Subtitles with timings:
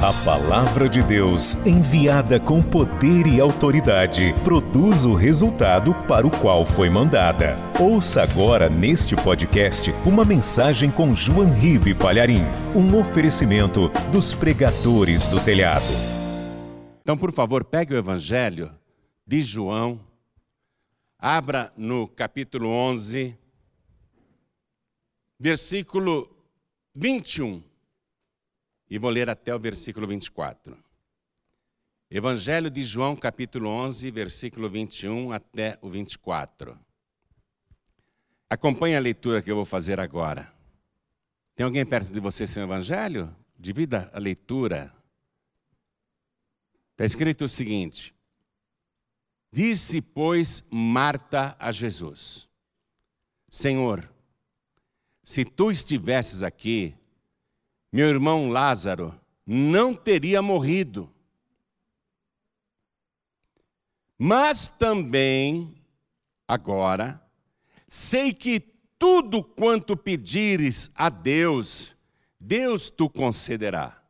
[0.00, 6.64] A palavra de Deus, enviada com poder e autoridade, produz o resultado para o qual
[6.64, 7.56] foi mandada.
[7.80, 12.44] Ouça agora neste podcast uma mensagem com João Ribe Palharim,
[12.76, 15.82] um oferecimento dos pregadores do telhado.
[17.02, 18.72] Então, por favor, pegue o evangelho
[19.26, 19.98] de João,
[21.18, 23.36] abra no capítulo 11,
[25.40, 26.30] versículo
[26.94, 27.60] 21.
[28.90, 30.76] E vou ler até o versículo 24.
[32.10, 36.78] Evangelho de João, capítulo 11, versículo 21 até o 24.
[38.48, 40.50] Acompanhe a leitura que eu vou fazer agora.
[41.54, 43.34] Tem alguém perto de você sem o evangelho?
[43.58, 44.90] Divida a leitura.
[46.92, 48.14] Está escrito o seguinte:
[49.52, 52.48] Disse, pois, Marta a Jesus:
[53.50, 54.10] Senhor,
[55.22, 56.97] se tu estivesses aqui,
[57.92, 61.12] meu irmão Lázaro não teria morrido.
[64.18, 65.74] Mas também,
[66.46, 67.22] agora,
[67.86, 68.60] sei que
[68.98, 71.96] tudo quanto pedires a Deus,
[72.38, 74.02] Deus tu concederá.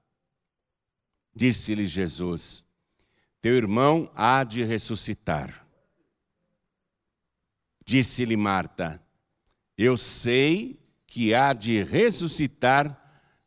[1.34, 2.64] Disse-lhe Jesus:
[3.40, 5.64] Teu irmão há de ressuscitar.
[7.84, 9.00] Disse-lhe Marta:
[9.76, 12.97] Eu sei que há de ressuscitar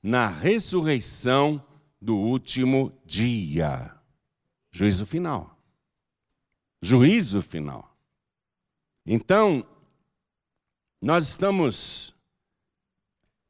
[0.02, 1.64] na ressurreição
[2.02, 3.96] do último dia.
[4.72, 5.58] Juízo final.
[6.82, 7.96] Juízo final.
[9.06, 9.66] Então,
[11.02, 12.16] nós estamos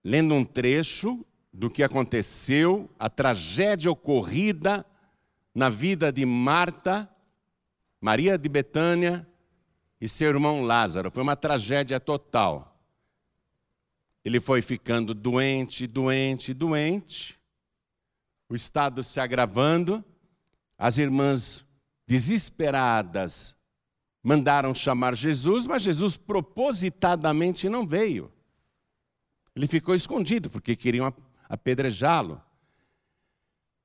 [0.03, 4.85] lendo um trecho do que aconteceu, a tragédia ocorrida
[5.53, 7.09] na vida de Marta,
[7.99, 9.27] Maria de Betânia
[9.99, 11.11] e seu irmão Lázaro.
[11.11, 12.70] Foi uma tragédia total.
[14.23, 17.39] Ele foi ficando doente, doente, doente,
[18.47, 20.03] o estado se agravando,
[20.77, 21.65] as irmãs
[22.05, 23.55] desesperadas
[24.21, 28.31] mandaram chamar Jesus, mas Jesus propositadamente não veio.
[29.55, 31.13] Ele ficou escondido porque queriam
[31.49, 32.41] apedrejá-lo.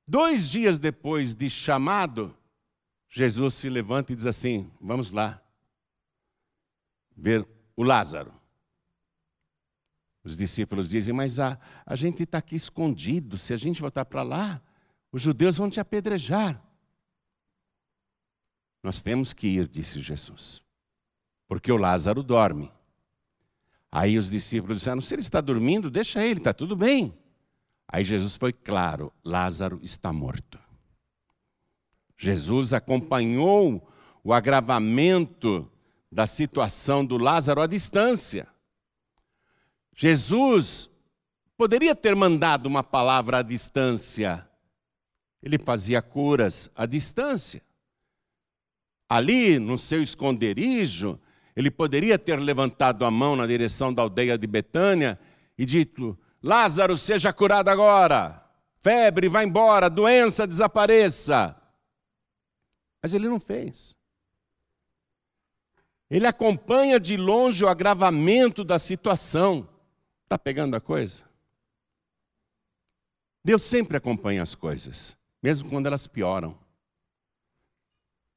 [0.07, 2.35] Dois dias depois de chamado,
[3.09, 5.41] Jesus se levanta e diz assim: Vamos lá
[7.15, 8.36] ver o Lázaro.
[10.27, 14.23] Os discípulos dizem, mas a, a gente está aqui escondido, se a gente voltar para
[14.23, 14.61] lá,
[15.09, 16.61] os judeus vão te apedrejar.
[18.83, 20.61] Nós temos que ir, disse Jesus,
[21.47, 22.69] porque o Lázaro dorme.
[23.89, 27.17] Aí os discípulos disseram: se ele está dormindo, deixa ele, está tudo bem.
[27.87, 30.59] Aí Jesus foi claro: Lázaro está morto.
[32.17, 33.89] Jesus acompanhou
[34.21, 35.71] o agravamento
[36.11, 38.45] da situação do Lázaro à distância.
[39.99, 40.91] Jesus
[41.57, 44.47] poderia ter mandado uma palavra à distância.
[45.41, 47.63] Ele fazia curas à distância.
[49.09, 51.19] Ali, no seu esconderijo,
[51.55, 55.19] ele poderia ter levantado a mão na direção da aldeia de Betânia
[55.57, 58.45] e dito: Lázaro, seja curado agora.
[58.79, 61.59] Febre, vá embora, doença desapareça.
[63.01, 63.95] Mas ele não fez.
[66.07, 69.67] Ele acompanha de longe o agravamento da situação.
[70.27, 71.23] Está pegando a coisa?
[73.41, 76.53] Deus sempre acompanha as coisas, mesmo quando elas pioram.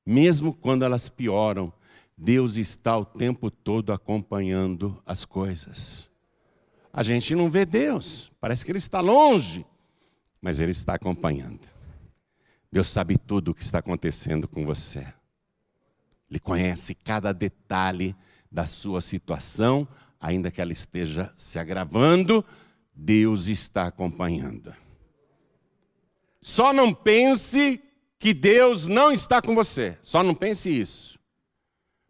[0.06, 1.72] Mesmo quando elas pioram,
[2.16, 6.08] Deus está o tempo todo acompanhando as coisas.
[6.92, 9.66] A gente não vê Deus, parece que Ele está longe,
[10.40, 11.66] mas Ele está acompanhando.
[12.70, 15.12] Deus sabe tudo o que está acontecendo com você.
[16.30, 18.14] Ele conhece cada detalhe
[18.48, 19.88] da sua situação,
[20.20, 22.44] ainda que ela esteja se agravando,
[22.94, 24.75] Deus está acompanhando.
[26.42, 27.82] Só não pense
[28.19, 29.97] que Deus não está com você.
[30.03, 31.19] Só não pense isso.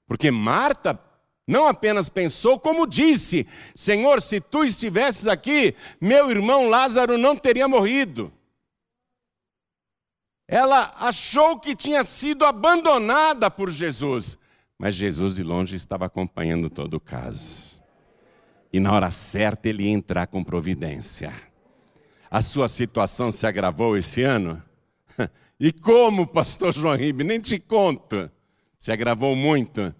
[0.07, 1.01] Porque Marta
[1.47, 7.69] não apenas pensou, como disse: Senhor, se tu estivesses aqui, meu irmão Lázaro não teria
[7.69, 8.33] morrido.
[10.49, 14.37] Ela achou que tinha sido abandonada por Jesus,
[14.77, 17.70] mas Jesus de longe estava acompanhando todo o caso
[18.73, 21.33] e na hora certa ele ia entrar com providência.
[22.31, 24.63] A sua situação se agravou esse ano?
[25.63, 27.23] E como, pastor João Ribe?
[27.23, 28.31] Nem te conto.
[28.79, 29.95] Se agravou muito.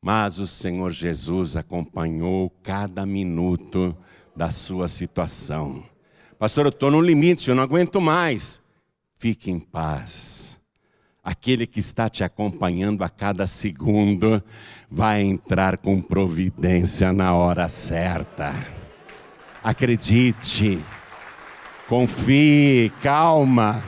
[0.00, 3.96] Mas o Senhor Jesus acompanhou cada minuto
[4.36, 5.82] da sua situação.
[6.38, 8.62] Pastor, eu estou no limite, eu não aguento mais.
[9.18, 10.57] Fique em paz
[11.28, 14.42] aquele que está te acompanhando a cada segundo
[14.90, 18.54] vai entrar com providência na hora certa.
[19.62, 20.82] Acredite,
[21.86, 23.82] Confie, calma.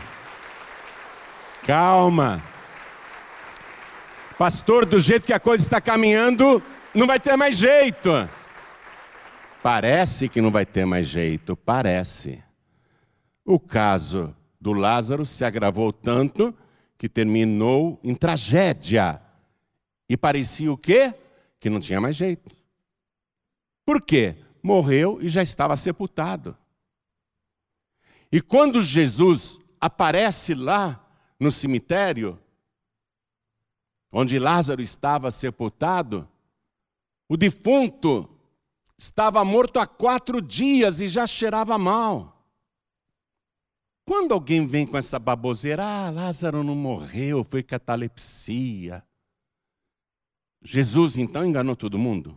[1.66, 2.42] Calma.
[4.36, 6.62] Pastor, do jeito que a coisa está caminhando,
[6.94, 8.10] não vai ter mais jeito.
[9.62, 12.42] Parece que não vai ter mais jeito, parece.
[13.46, 16.54] O caso do Lázaro se agravou tanto
[17.00, 19.22] que terminou em tragédia.
[20.06, 21.14] E parecia o quê?
[21.58, 22.54] Que não tinha mais jeito.
[23.86, 24.36] Por quê?
[24.62, 26.54] Morreu e já estava sepultado.
[28.30, 31.02] E quando Jesus aparece lá
[31.40, 32.38] no cemitério,
[34.12, 36.28] onde Lázaro estava sepultado,
[37.26, 38.28] o defunto
[38.98, 42.39] estava morto há quatro dias e já cheirava mal.
[44.10, 49.04] Quando alguém vem com essa baboseira, ah, Lázaro não morreu, foi catalepsia.
[50.64, 52.36] Jesus então enganou todo mundo.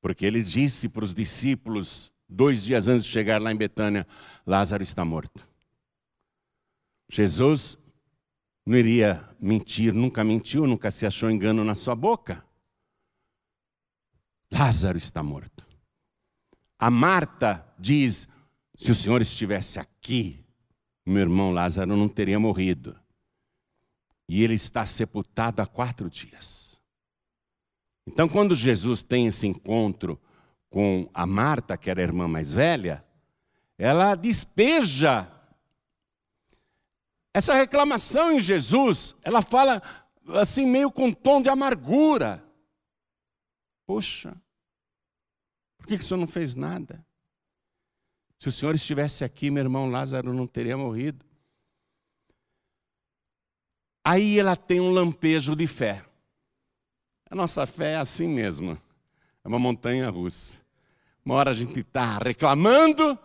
[0.00, 4.04] Porque ele disse para os discípulos, dois dias antes de chegar lá em Betânia:
[4.44, 5.48] Lázaro está morto.
[7.08, 7.78] Jesus
[8.66, 12.44] não iria mentir, nunca mentiu, nunca se achou engano na sua boca.
[14.52, 15.64] Lázaro está morto.
[16.76, 18.26] A Marta diz:
[18.74, 19.89] se o Senhor estivesse aqui,
[21.06, 22.98] meu irmão Lázaro não teria morrido.
[24.28, 26.80] E ele está sepultado há quatro dias.
[28.06, 30.20] Então, quando Jesus tem esse encontro
[30.68, 33.04] com a Marta, que era a irmã mais velha,
[33.76, 35.30] ela despeja
[37.32, 39.82] essa reclamação em Jesus, ela fala
[40.40, 42.44] assim, meio com tom de amargura.
[43.86, 44.40] Poxa,
[45.76, 47.04] por que, que o senhor não fez nada?
[48.40, 51.22] Se o senhor estivesse aqui, meu irmão Lázaro não teria morrido.
[54.02, 56.02] Aí ela tem um lampejo de fé.
[57.30, 58.78] A nossa fé é assim mesmo.
[59.44, 60.56] É uma montanha russa.
[61.22, 63.18] Uma hora a gente está reclamando,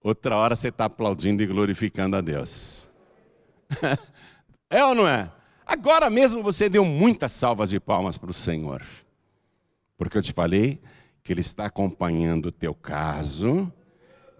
[0.00, 2.88] outra hora você está aplaudindo e glorificando a Deus.
[4.70, 5.28] é ou não é?
[5.66, 8.80] Agora mesmo você deu muitas salvas de palmas para o Senhor.
[9.98, 10.80] Porque eu te falei
[11.20, 13.72] que Ele está acompanhando o teu caso,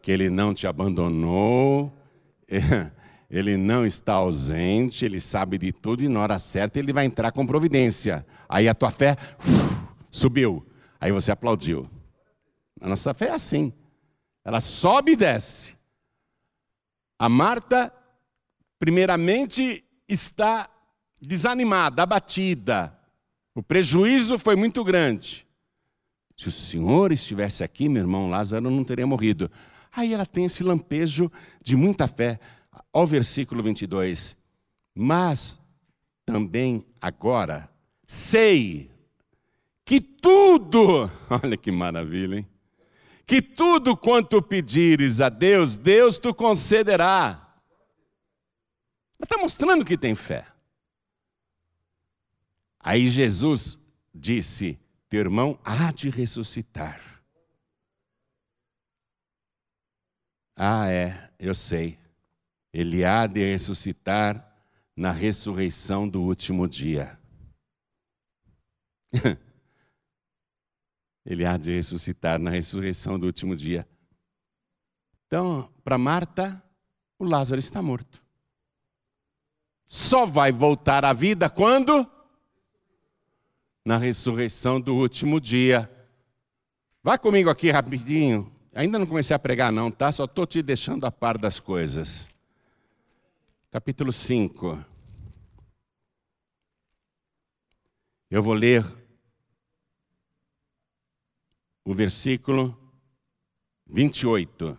[0.03, 1.93] que Ele não te abandonou,
[3.31, 7.33] Ele não está ausente, Ele sabe de tudo e na hora certa Ele vai entrar
[7.33, 8.27] com providência.
[8.49, 10.67] Aí a tua fé uf, subiu,
[11.01, 11.89] aí você aplaudiu.
[12.81, 13.73] A nossa fé é assim,
[14.45, 15.77] ela sobe e desce.
[17.19, 17.91] A Marta
[18.83, 20.69] primeiramente, está
[21.21, 22.99] desanimada, abatida.
[23.55, 25.47] O prejuízo foi muito grande.
[26.37, 29.49] Se o Senhor estivesse aqui, meu irmão Lázaro não teria morrido.
[29.95, 31.31] Aí ela tem esse lampejo
[31.63, 32.41] de muita fé.
[32.93, 34.37] Ao versículo 22.
[34.95, 35.61] Mas
[36.25, 37.71] também agora
[38.07, 38.91] sei
[39.85, 41.11] que tudo,
[41.43, 42.49] olha que maravilha, hein?
[43.27, 47.57] Que tudo quanto pedires a Deus, Deus te concederá.
[49.19, 50.47] Ela está mostrando que tem fé.
[52.81, 53.79] Aí Jesus
[54.13, 54.79] disse:
[55.09, 57.12] Teu irmão há de ressuscitar.
[60.57, 61.99] Ah, é, eu sei.
[62.73, 64.51] Ele há de ressuscitar
[64.97, 67.19] na ressurreição do último dia.
[71.25, 73.89] Ele há de ressuscitar na ressurreição do último dia.
[75.27, 76.63] Então, para Marta,
[77.19, 78.23] o Lázaro está morto
[79.93, 82.11] só vai voltar à vida quando?
[83.85, 85.91] Na ressurreição do último dia.
[87.03, 88.51] Vai comigo aqui rapidinho.
[88.75, 90.11] Ainda não comecei a pregar, não, tá?
[90.11, 92.27] Só estou te deixando a par das coisas.
[93.71, 94.83] Capítulo 5.
[98.31, 98.83] Eu vou ler
[101.85, 102.75] o versículo
[103.87, 104.79] 28.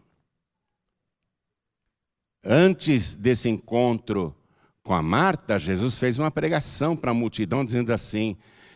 [2.44, 4.36] Antes desse encontro
[4.82, 8.36] com a Marta, Jesus fez uma pregação para a multidão dizendo assim: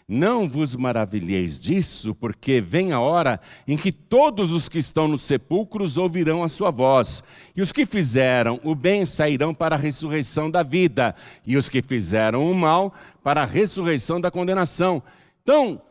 [0.09, 5.23] Não vos maravilheis disso, porque vem a hora em que todos os que estão nos
[5.23, 7.21] sepulcros ouvirão a sua voz,
[7.53, 11.13] e os que fizeram o bem sairão para a ressurreição da vida,
[11.45, 15.03] e os que fizeram o mal para a ressurreição da condenação.
[15.43, 15.81] Então,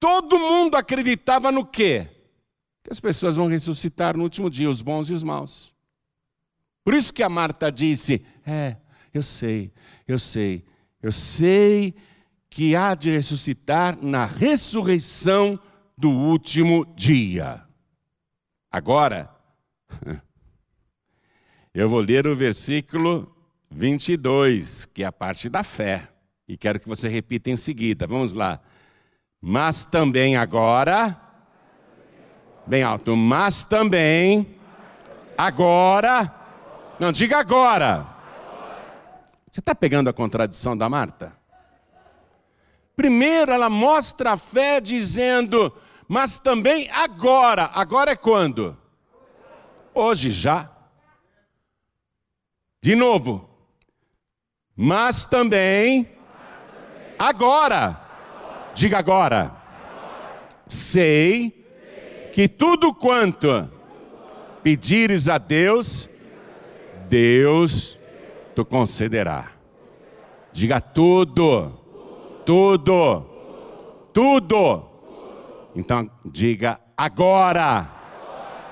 [0.00, 2.08] todo mundo acreditava no quê?
[2.82, 5.72] Que as pessoas vão ressuscitar no último dia, os bons e os maus.
[6.82, 8.78] Por isso que a Marta disse: É,
[9.14, 9.72] eu sei,
[10.08, 10.64] eu sei,
[11.00, 11.94] eu sei
[12.50, 15.58] que há de ressuscitar na ressurreição
[15.96, 17.62] do último dia.
[18.70, 19.30] Agora,
[21.72, 23.34] eu vou ler o versículo
[23.70, 26.08] 22, que é a parte da fé,
[26.46, 28.06] e quero que você repita em seguida.
[28.06, 28.60] Vamos lá.
[29.40, 31.18] Mas também agora,
[32.66, 34.60] bem alto, mas também
[35.40, 36.30] Agora.
[36.98, 38.06] Não, diga agora.
[39.50, 41.32] Você está pegando a contradição da Marta?
[42.96, 45.72] Primeiro ela mostra a fé dizendo,
[46.06, 47.70] mas também agora.
[47.72, 48.76] Agora é quando?
[49.94, 50.70] Hoje já.
[52.82, 53.48] De novo.
[54.76, 56.08] Mas também
[57.18, 58.00] agora.
[58.74, 59.54] Diga agora.
[60.66, 61.66] Sei
[62.32, 63.70] que tudo quanto
[64.62, 66.08] pedires a Deus,
[67.08, 67.98] Deus
[68.54, 69.52] te concederá.
[70.52, 71.79] Diga tudo,
[72.50, 75.70] tudo, tudo.
[75.72, 77.88] Então diga agora,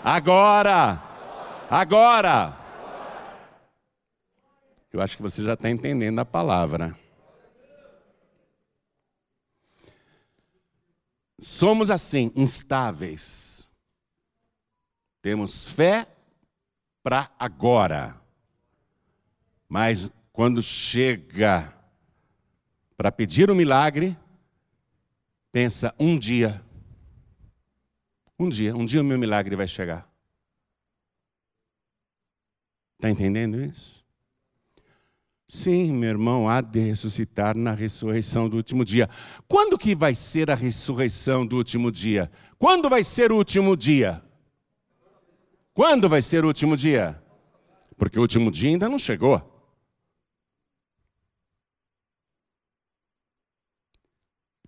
[0.02, 1.00] agora,
[1.70, 2.58] agora.
[4.92, 6.98] Eu acho que você já está entendendo a palavra.
[11.40, 13.70] Somos assim, instáveis.
[15.22, 16.08] Temos fé
[17.00, 18.20] para agora.
[19.68, 21.77] Mas quando chega
[22.98, 24.18] para pedir o um milagre,
[25.52, 26.60] pensa um dia.
[28.36, 30.10] Um dia, um dia o meu milagre vai chegar.
[32.96, 34.04] Está entendendo isso?
[35.48, 39.08] Sim, meu irmão, há de ressuscitar na ressurreição do último dia.
[39.46, 42.28] Quando que vai ser a ressurreição do último dia?
[42.58, 44.20] Quando vai ser o último dia?
[45.72, 47.22] Quando vai ser o último dia?
[47.96, 49.57] Porque o último dia ainda não chegou.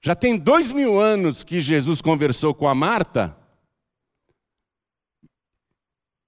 [0.03, 3.37] Já tem dois mil anos que Jesus conversou com a Marta.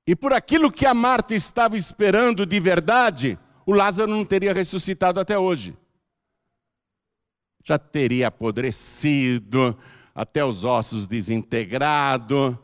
[0.07, 5.21] E por aquilo que a Marta estava esperando de verdade, o Lázaro não teria ressuscitado
[5.21, 5.77] até hoje.
[7.65, 9.79] Já teria apodrecido,
[10.15, 12.59] até os ossos desintegrado,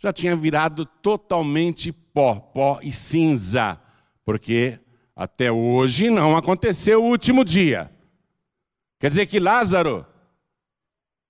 [0.00, 3.80] já tinha virado totalmente pó, pó e cinza,
[4.24, 4.78] porque
[5.14, 7.90] até hoje não aconteceu o último dia.
[8.98, 10.04] Quer dizer que Lázaro,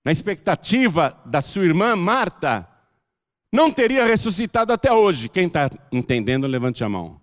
[0.03, 2.67] na expectativa da sua irmã Marta,
[3.51, 5.29] não teria ressuscitado até hoje.
[5.29, 7.19] Quem está entendendo, levante a mão.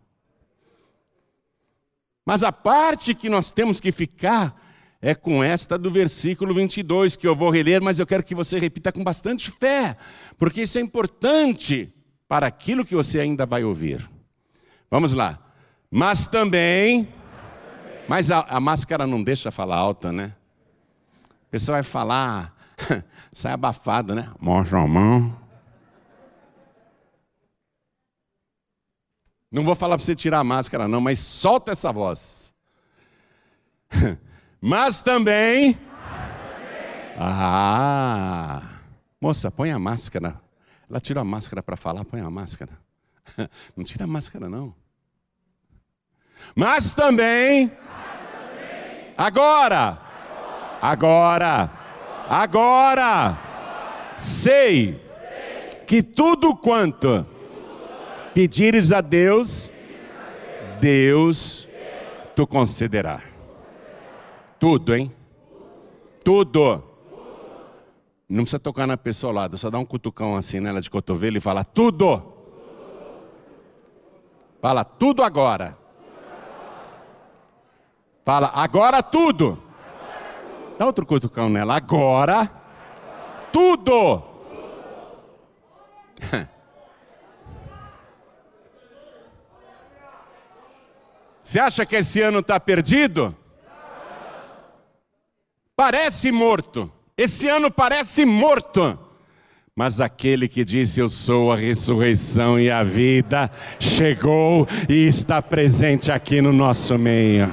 [2.24, 4.60] Mas a parte que nós temos que ficar
[5.00, 8.58] é com esta do versículo 22, que eu vou reler, mas eu quero que você
[8.58, 9.96] repita com bastante fé,
[10.36, 11.92] porque isso é importante
[12.26, 14.08] para aquilo que você ainda vai ouvir.
[14.90, 15.38] Vamos lá.
[15.90, 17.08] Mas também.
[18.08, 20.34] Mas a, a máscara não deixa falar alta, né?
[21.46, 22.54] A pessoa vai falar,
[23.32, 24.32] sai abafado, né?
[24.40, 25.36] Mostra a mão.
[29.50, 32.52] Não vou falar para você tirar a máscara, não, mas solta essa voz.
[34.60, 35.78] mas também.
[37.18, 38.62] Ah!
[39.20, 40.40] Moça, põe a máscara.
[40.90, 42.72] Ela tirou a máscara para falar, põe a máscara.
[43.76, 44.74] Não tira a máscara, não.
[46.54, 47.72] Mas também.
[49.16, 50.05] Agora.
[50.80, 51.70] Agora.
[52.28, 53.38] Agora.
[54.16, 55.00] Sei
[55.86, 57.26] que tudo quanto
[58.34, 59.70] pedires a Deus,
[60.80, 61.68] Deus
[62.34, 63.22] te concederá.
[64.58, 65.12] Tudo, hein?
[66.24, 66.82] Tudo.
[68.28, 71.36] Não precisa tocar na pessoa ao lado, só dá um cutucão assim nela de cotovelo
[71.36, 72.22] e fala tudo.
[74.60, 75.78] Fala tudo agora.
[78.24, 79.62] Fala agora tudo.
[80.78, 81.76] Dá outro cutucão nela.
[81.76, 82.50] Agora
[83.56, 84.22] tudo.
[91.42, 93.34] Você acha que esse ano está perdido?
[95.74, 96.92] Parece morto.
[97.16, 98.98] Esse ano parece morto.
[99.74, 106.12] Mas aquele que disse: Eu sou a ressurreição e a vida, chegou e está presente
[106.12, 107.50] aqui no nosso meio.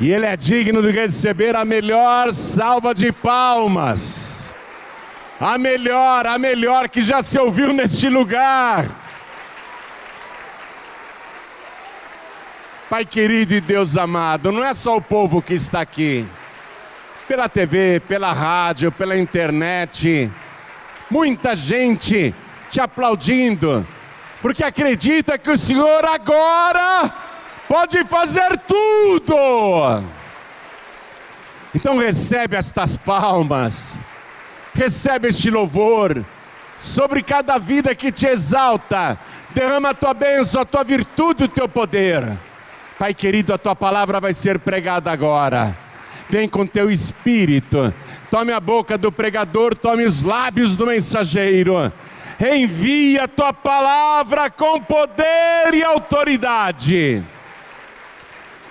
[0.00, 4.54] E ele é digno de receber a melhor salva de palmas.
[5.40, 8.86] A melhor, a melhor que já se ouviu neste lugar.
[12.88, 16.26] Pai querido e Deus amado, não é só o povo que está aqui,
[17.26, 20.30] pela TV, pela rádio, pela internet,
[21.10, 22.34] muita gente
[22.70, 23.86] te aplaudindo,
[24.40, 27.12] porque acredita que o Senhor agora
[27.68, 30.02] pode fazer tudo.
[31.74, 33.98] Então recebe estas palmas,
[34.74, 36.24] recebe este louvor
[36.78, 39.18] sobre cada vida que te exalta,
[39.50, 42.36] derrama a tua bênção, a tua virtude, o teu poder.
[42.98, 45.76] Pai querido, a tua palavra vai ser pregada agora.
[46.28, 47.92] Vem com teu espírito.
[48.30, 51.92] Tome a boca do pregador, tome os lábios do mensageiro.
[52.40, 57.24] envia a tua palavra com poder e autoridade.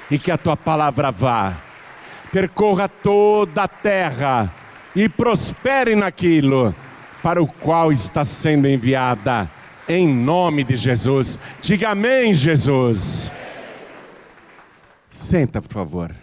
[0.10, 1.56] E que a tua palavra vá,
[2.32, 4.54] percorra toda a terra
[4.96, 6.74] e prospere naquilo
[7.22, 9.52] para o qual está sendo enviada,
[9.88, 11.38] em nome de Jesus.
[11.62, 13.32] Diga amém, Jesus.
[15.10, 16.16] Senta, por favor.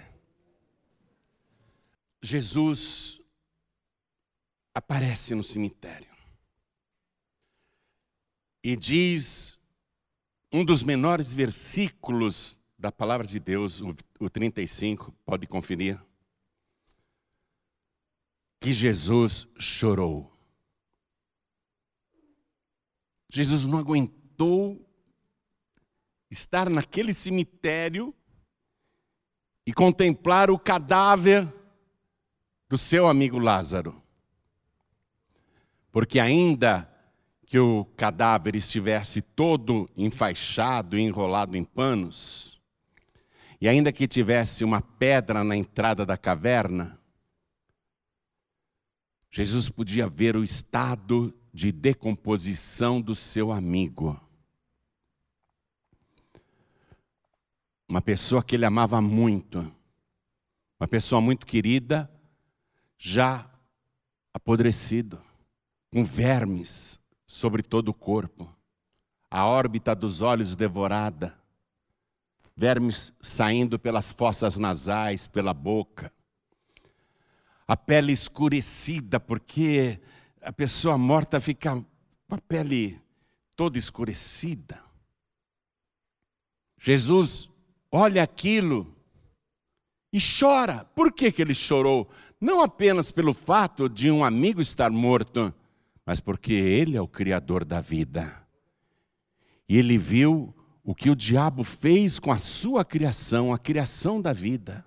[2.22, 3.20] Jesus
[4.74, 6.08] aparece no cemitério
[8.62, 9.58] e diz
[10.50, 15.98] um dos menores versículos da palavra de Deus, o, o 35, pode conferir,
[18.60, 20.30] que Jesus chorou.
[23.30, 24.86] Jesus não aguentou
[26.30, 28.14] estar naquele cemitério
[29.66, 31.50] e contemplar o cadáver
[32.68, 33.98] do seu amigo Lázaro.
[35.90, 36.86] Porque ainda
[37.46, 42.53] que o cadáver estivesse todo enfaixado e enrolado em panos,
[43.60, 46.98] e ainda que tivesse uma pedra na entrada da caverna,
[49.30, 54.20] Jesus podia ver o estado de decomposição do seu amigo.
[57.88, 59.60] Uma pessoa que ele amava muito,
[60.78, 62.10] uma pessoa muito querida,
[62.98, 63.50] já
[64.32, 65.20] apodrecido,
[65.90, 68.48] com vermes sobre todo o corpo,
[69.30, 71.36] a órbita dos olhos devorada,
[72.56, 76.12] vermes saindo pelas fossas nasais, pela boca,
[77.66, 79.98] a pele escurecida, porque
[80.40, 81.74] a pessoa morta fica
[82.28, 83.00] com a pele
[83.56, 84.82] toda escurecida.
[86.78, 87.48] Jesus
[87.90, 88.94] olha aquilo
[90.12, 90.84] e chora.
[90.94, 92.10] Por que, que ele chorou?
[92.40, 95.52] Não apenas pelo fato de um amigo estar morto,
[96.04, 98.46] mas porque ele é o Criador da vida.
[99.66, 104.34] E ele viu o que o diabo fez com a sua criação, a criação da
[104.34, 104.84] vida.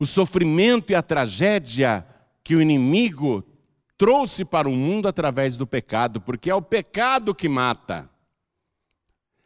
[0.00, 2.06] O sofrimento e a tragédia
[2.42, 3.44] que o inimigo
[3.98, 8.08] trouxe para o mundo através do pecado, porque é o pecado que mata.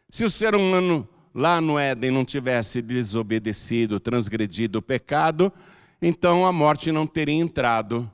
[0.08, 5.52] Se o ser humano lá no Éden não tivesse desobedecido, transgredido o pecado,
[6.00, 8.10] então a morte não teria entrado.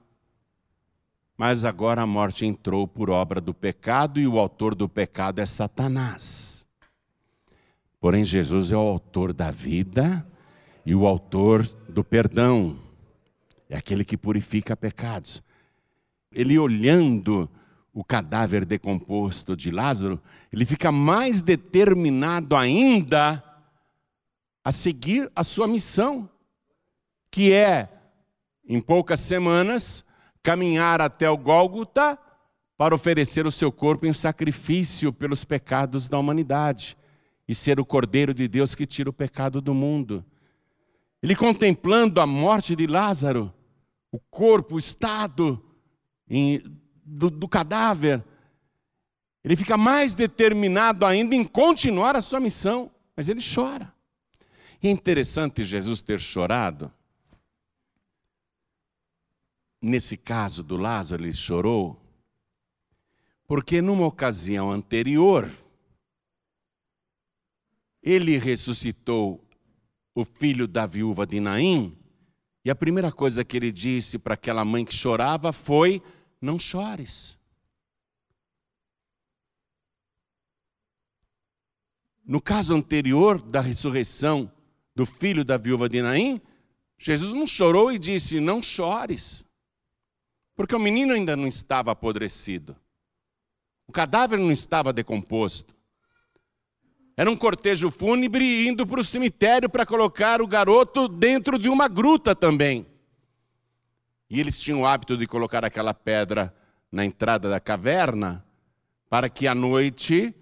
[1.36, 5.46] Mas agora a morte entrou por obra do pecado e o autor do pecado é
[5.46, 6.55] Satanás.
[8.06, 10.24] Porém, Jesus é o autor da vida
[10.84, 12.78] e o autor do perdão.
[13.68, 15.42] É aquele que purifica pecados.
[16.30, 17.50] Ele olhando
[17.92, 23.42] o cadáver decomposto de Lázaro, ele fica mais determinado ainda
[24.62, 26.30] a seguir a sua missão
[27.28, 27.88] que é,
[28.68, 30.04] em poucas semanas,
[30.44, 32.16] caminhar até o Gólgota
[32.78, 36.96] para oferecer o seu corpo em sacrifício pelos pecados da humanidade
[37.48, 40.24] e ser o Cordeiro de Deus que tira o pecado do mundo.
[41.22, 43.52] Ele contemplando a morte de Lázaro,
[44.10, 45.62] o corpo, o estado
[46.28, 46.62] em,
[47.04, 48.24] do, do cadáver,
[49.44, 53.94] ele fica mais determinado ainda em continuar a sua missão, mas ele chora.
[54.82, 56.92] E é interessante Jesus ter chorado,
[59.80, 61.96] nesse caso do Lázaro, ele chorou,
[63.46, 65.48] porque numa ocasião anterior,
[68.06, 69.44] ele ressuscitou
[70.14, 71.98] o filho da viúva de Naim,
[72.64, 76.00] e a primeira coisa que ele disse para aquela mãe que chorava foi:
[76.40, 77.36] Não chores.
[82.24, 84.50] No caso anterior da ressurreição
[84.94, 86.40] do filho da viúva de Naim,
[86.96, 89.44] Jesus não chorou e disse: Não chores.
[90.54, 92.76] Porque o menino ainda não estava apodrecido.
[93.86, 95.75] O cadáver não estava decomposto.
[97.16, 101.88] Era um cortejo fúnebre indo para o cemitério para colocar o garoto dentro de uma
[101.88, 102.86] gruta também.
[104.28, 106.54] E eles tinham o hábito de colocar aquela pedra
[106.92, 108.44] na entrada da caverna
[109.08, 110.34] para que à noite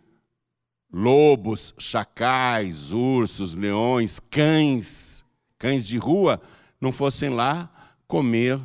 [0.92, 5.24] lobos, chacais, ursos, leões, cães,
[5.58, 6.40] cães de rua
[6.80, 7.70] não fossem lá
[8.06, 8.60] comer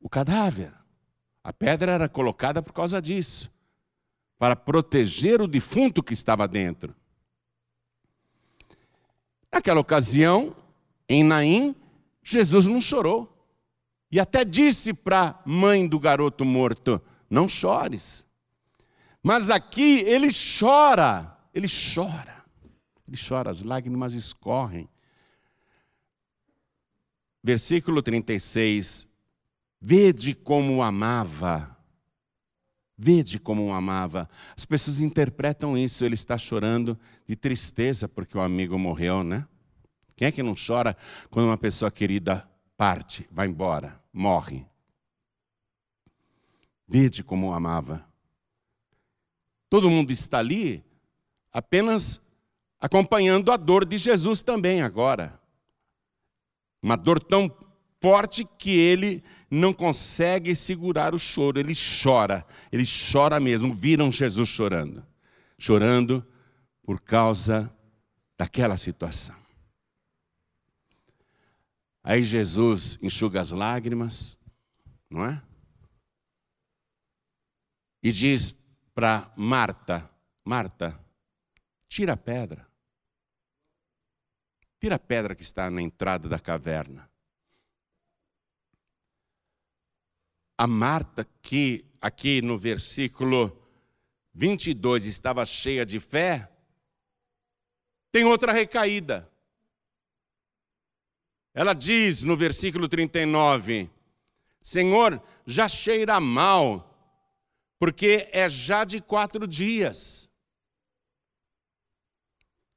[0.00, 0.72] o cadáver.
[1.42, 3.50] A pedra era colocada por causa disso,
[4.38, 6.94] para proteger o defunto que estava dentro.
[9.52, 10.54] Naquela ocasião,
[11.08, 11.74] em Naim,
[12.22, 13.32] Jesus não chorou.
[14.10, 18.26] E até disse para a mãe do garoto morto: Não chores.
[19.22, 22.44] Mas aqui ele chora, ele chora,
[23.08, 24.88] ele chora, as lágrimas escorrem.
[27.42, 29.08] Versículo 36
[29.80, 31.75] Vede como amava
[32.98, 34.28] Vede como o amava.
[34.56, 39.46] As pessoas interpretam isso, ele está chorando de tristeza porque o amigo morreu, né?
[40.16, 40.96] Quem é que não chora
[41.30, 44.66] quando uma pessoa querida parte, vai embora, morre?
[46.88, 48.06] Vede como o amava.
[49.68, 50.82] Todo mundo está ali
[51.52, 52.20] apenas
[52.80, 55.38] acompanhando a dor de Jesus também agora.
[56.80, 57.54] Uma dor tão
[58.00, 63.74] forte que ele não consegue segurar o choro, ele chora, ele chora mesmo.
[63.74, 65.06] Viram Jesus chorando,
[65.58, 66.26] chorando
[66.82, 67.72] por causa
[68.36, 69.36] daquela situação.
[72.02, 74.38] Aí Jesus enxuga as lágrimas,
[75.10, 75.42] não é?
[78.02, 78.54] E diz
[78.94, 80.08] para Marta:
[80.44, 80.98] Marta,
[81.88, 82.66] tira a pedra.
[84.78, 87.10] Tira a pedra que está na entrada da caverna.
[90.58, 93.62] A Marta, que aqui no versículo
[94.32, 96.50] 22 estava cheia de fé,
[98.10, 99.30] tem outra recaída.
[101.52, 103.90] Ela diz no versículo 39:
[104.62, 106.94] Senhor, já cheira mal,
[107.78, 110.28] porque é já de quatro dias.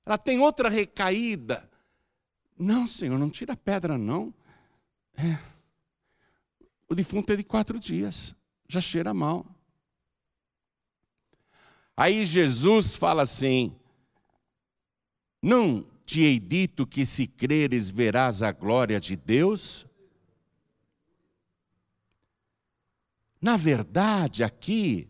[0.05, 1.69] Ela tem outra recaída.
[2.57, 4.33] Não, Senhor, não tira pedra, não.
[5.13, 5.58] É.
[6.89, 8.35] O defunto é de quatro dias,
[8.67, 9.45] já cheira mal.
[11.95, 13.75] Aí Jesus fala assim:
[15.39, 19.85] Não te hei dito que se creres verás a glória de Deus?
[23.39, 25.07] Na verdade, aqui,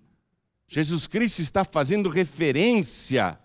[0.68, 3.40] Jesus Cristo está fazendo referência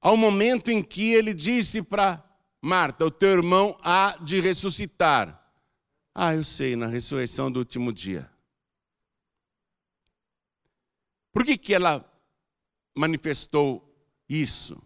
[0.00, 2.24] ao momento em que ele disse para
[2.60, 5.37] Marta: O teu irmão há de ressuscitar.
[6.20, 8.28] Ah, eu sei, na ressurreição do último dia.
[11.32, 12.04] Por que, que ela
[12.92, 13.88] manifestou
[14.28, 14.82] isso?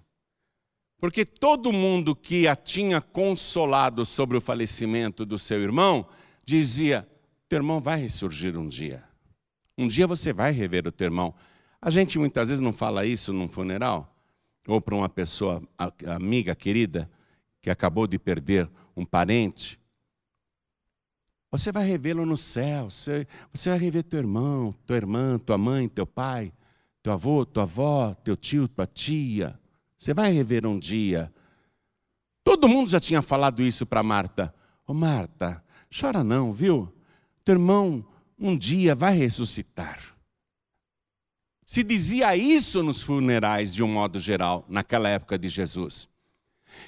[0.99, 6.07] Porque todo mundo que a tinha consolado sobre o falecimento do seu irmão
[6.45, 7.09] dizia:
[7.49, 9.03] teu irmão vai ressurgir um dia.
[9.79, 11.35] Um dia você vai rever o teu irmão.
[11.81, 14.15] A gente muitas vezes não fala isso num funeral,
[14.69, 15.67] ou para uma pessoa
[16.15, 17.11] amiga, querida,
[17.63, 19.81] que acabou de perder um parente.
[21.53, 25.87] Você vai revê-lo no céu, você, você vai rever teu irmão, tua irmã, tua mãe,
[25.87, 26.51] teu pai,
[27.03, 29.61] teu avô, tua avó, teu tio, tua tia.
[29.99, 31.31] Você vai rever um dia.
[32.43, 34.53] Todo mundo já tinha falado isso para Marta.
[34.87, 35.63] Ô oh, Marta,
[35.95, 36.91] chora não, viu?
[37.45, 38.03] Teu irmão
[38.39, 40.01] um dia vai ressuscitar.
[41.67, 46.09] Se dizia isso nos funerais de um modo geral, naquela época de Jesus.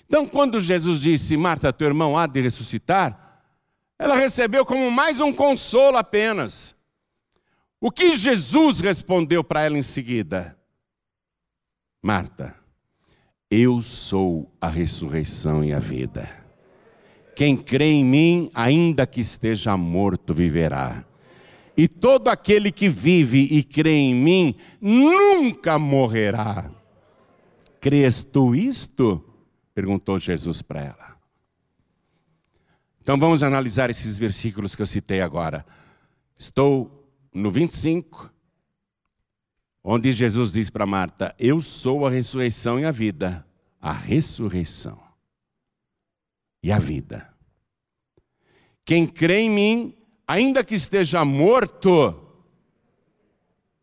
[0.08, 3.23] Então, quando Jesus disse, Marta, teu irmão há de ressuscitar,
[3.98, 6.74] ela recebeu como mais um consolo apenas.
[7.80, 10.58] O que Jesus respondeu para ela em seguida?
[12.02, 12.54] Marta,
[13.50, 16.44] eu sou a ressurreição e a vida.
[17.36, 21.04] Quem crê em mim, ainda que esteja morto, viverá.
[21.76, 26.70] E todo aquele que vive e crê em mim, nunca morrerá.
[27.80, 29.22] Crês tu isto?
[29.74, 31.13] perguntou Jesus para ela.
[33.04, 35.66] Então vamos analisar esses versículos que eu citei agora.
[36.38, 38.32] Estou no 25,
[39.84, 43.46] onde Jesus diz para Marta: Eu sou a ressurreição e a vida.
[43.78, 44.98] A ressurreição
[46.62, 47.30] e a vida.
[48.86, 49.94] Quem crê em mim,
[50.26, 52.26] ainda que esteja morto,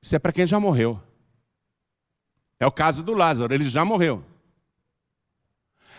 [0.02, 1.00] isso é para quem já morreu.
[2.60, 4.26] É o caso do Lázaro, ele já morreu.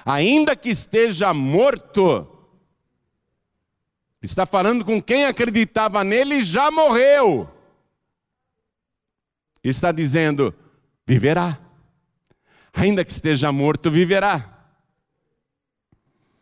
[0.04, 2.31] Ainda que esteja morto,
[4.22, 7.50] Está falando com quem acreditava nele e já morreu.
[9.64, 10.54] Está dizendo:
[11.04, 11.58] viverá.
[12.72, 14.48] Ainda que esteja morto, viverá.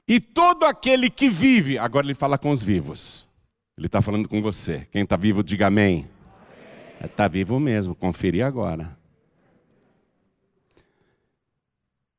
[0.07, 3.27] E todo aquele que vive, agora ele fala com os vivos.
[3.79, 4.87] Ele está falando com você.
[4.93, 6.09] Quem está vivo, diga amém.
[7.03, 8.97] Está vivo mesmo, conferi agora.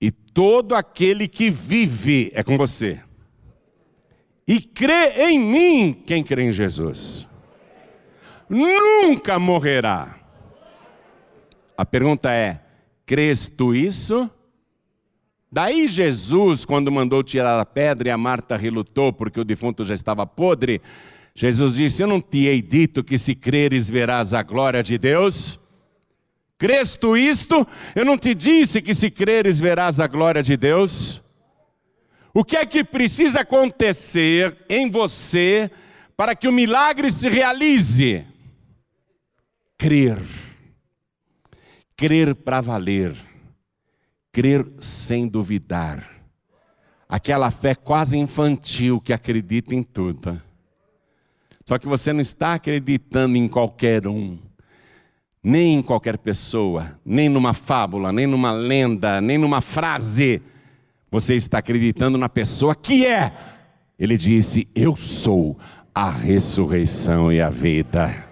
[0.02, 3.00] E todo aquele que vive, é com você
[4.48, 7.28] e crê em mim quem crê em Jesus.
[8.50, 10.20] Nunca morrerá.
[11.78, 12.62] A pergunta é:
[13.06, 14.30] crês tu isso?
[15.52, 19.94] Daí Jesus, quando mandou tirar a pedra e a Marta relutou porque o defunto já
[19.94, 20.82] estava podre,
[21.36, 25.60] Jesus disse: Eu não te hei dito que se creres verás a glória de Deus?
[26.58, 27.68] Crês isto?
[27.96, 31.21] Eu não te disse que se creres verás a glória de Deus?
[32.34, 35.70] O que é que precisa acontecer em você
[36.16, 38.26] para que o milagre se realize?
[39.82, 40.22] crer.
[41.98, 43.16] Crer para valer.
[44.32, 46.08] Crer sem duvidar.
[47.10, 50.40] Aquela fé quase infantil que acredita em tudo.
[51.66, 54.38] Só que você não está acreditando em qualquer um,
[55.44, 60.44] nem em qualquer pessoa, nem numa fábula, nem numa lenda, nem numa frase.
[61.12, 63.34] Você está acreditando na pessoa que é.
[64.00, 65.60] Ele disse: Eu sou
[65.94, 68.26] a ressurreição e a vida.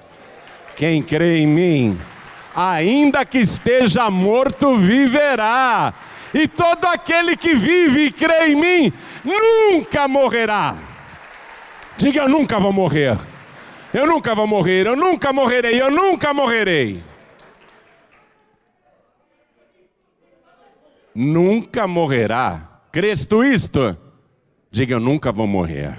[0.77, 1.99] Quem crê em mim,
[2.55, 5.93] ainda que esteja morto, viverá.
[6.33, 8.93] E todo aquele que vive e crê em mim,
[9.25, 10.77] nunca morrerá.
[11.97, 13.19] Diga, eu nunca vou morrer.
[13.93, 17.03] Eu nunca vou morrer, eu nunca morrerei, eu nunca morrerei.
[21.13, 22.68] Nunca morrerá.
[22.91, 23.97] Crês tu isto?
[24.71, 25.97] Diga, eu nunca vou morrer.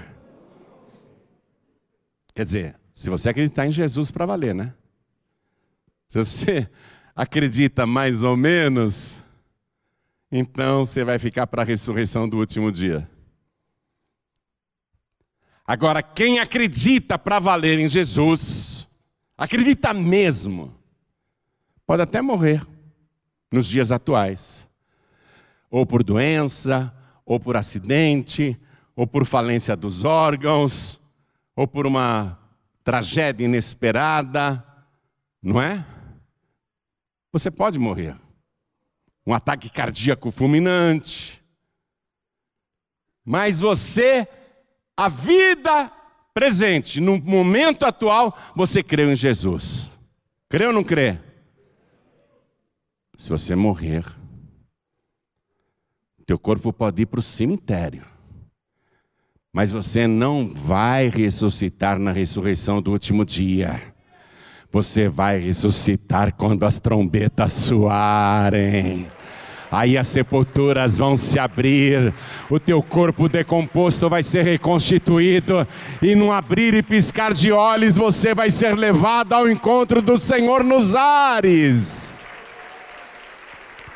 [2.33, 4.73] Quer dizer, se você acreditar em Jesus para valer, né?
[6.07, 6.69] Se você
[7.15, 9.21] acredita mais ou menos,
[10.31, 13.09] então você vai ficar para a ressurreição do último dia.
[15.65, 18.87] Agora, quem acredita para valer em Jesus,
[19.37, 20.75] acredita mesmo,
[21.85, 22.65] pode até morrer
[23.49, 24.67] nos dias atuais,
[25.71, 26.93] ou por doença,
[27.25, 28.59] ou por acidente,
[28.93, 30.99] ou por falência dos órgãos,
[31.55, 32.37] ou por uma
[32.83, 34.63] tragédia inesperada,
[35.41, 35.85] não é?
[37.31, 38.15] Você pode morrer.
[39.25, 41.41] Um ataque cardíaco fulminante.
[43.23, 44.27] Mas você,
[44.97, 45.91] a vida
[46.33, 49.89] presente, no momento atual, você creu em Jesus.
[50.49, 51.17] Crê ou não crê?
[53.15, 54.03] Se você morrer,
[56.21, 58.03] teu corpo pode ir para o cemitério.
[59.53, 63.81] Mas você não vai ressuscitar na ressurreição do último dia.
[64.71, 69.07] Você vai ressuscitar quando as trombetas soarem.
[69.69, 72.13] Aí as sepulturas vão se abrir,
[72.49, 75.65] o teu corpo decomposto vai ser reconstituído,
[76.01, 80.61] e num abrir e piscar de olhos você vai ser levado ao encontro do Senhor
[80.61, 82.15] nos ares.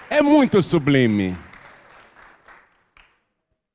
[0.09, 1.35] É muito sublime.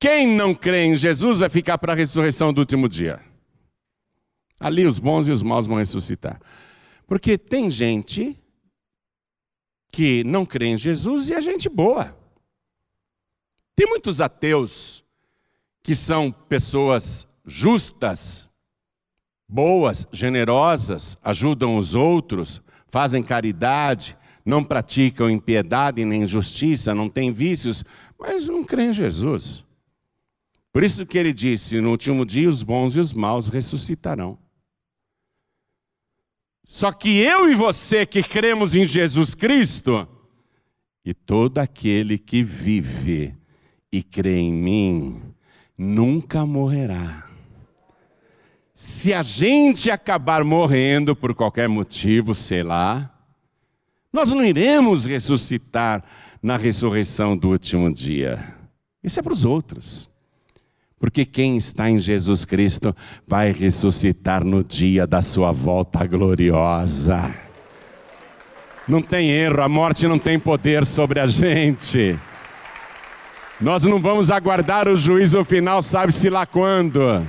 [0.01, 3.23] Quem não crê em Jesus vai ficar para a ressurreição do último dia.
[4.59, 6.41] Ali os bons e os maus vão ressuscitar.
[7.05, 8.35] Porque tem gente
[9.91, 12.17] que não crê em Jesus e é gente boa.
[13.75, 15.03] Tem muitos ateus
[15.83, 18.49] que são pessoas justas,
[19.47, 27.83] boas, generosas, ajudam os outros, fazem caridade, não praticam impiedade nem injustiça, não têm vícios,
[28.17, 29.63] mas não creem em Jesus.
[30.71, 34.37] Por isso que ele disse: no último dia os bons e os maus ressuscitarão.
[36.63, 40.07] Só que eu e você que cremos em Jesus Cristo,
[41.03, 43.35] e todo aquele que vive
[43.91, 45.21] e crê em mim,
[45.77, 47.27] nunca morrerá.
[48.73, 53.13] Se a gente acabar morrendo por qualquer motivo, sei lá,
[54.13, 56.03] nós não iremos ressuscitar
[56.41, 58.55] na ressurreição do último dia.
[59.03, 60.10] Isso é para os outros.
[61.01, 62.95] Porque quem está em Jesus Cristo
[63.27, 67.33] vai ressuscitar no dia da sua volta gloriosa.
[68.87, 72.15] Não tem erro, a morte não tem poder sobre a gente.
[73.59, 77.25] Nós não vamos aguardar o juízo final, sabe-se lá quando.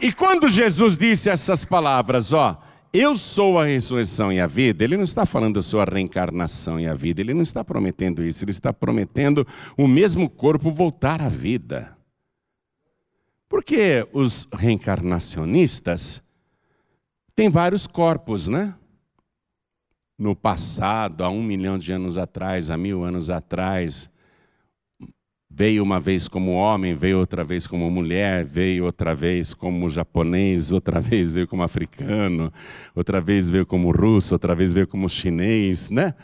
[0.00, 2.61] E quando Jesus disse essas palavras, ó,
[2.92, 6.78] eu sou a ressurreição e a vida, ele não está falando eu sou a reencarnação
[6.78, 9.46] e a vida, ele não está prometendo isso, ele está prometendo
[9.78, 11.96] o mesmo corpo voltar à vida.
[13.48, 16.22] Porque os reencarnacionistas
[17.34, 18.74] têm vários corpos, né?
[20.18, 24.10] No passado, há um milhão de anos atrás, há mil anos atrás,
[25.54, 30.72] Veio uma vez como homem, veio outra vez como mulher, veio outra vez como japonês,
[30.72, 32.50] outra vez veio como africano,
[32.94, 36.14] outra vez veio como russo, outra vez veio como chinês, né?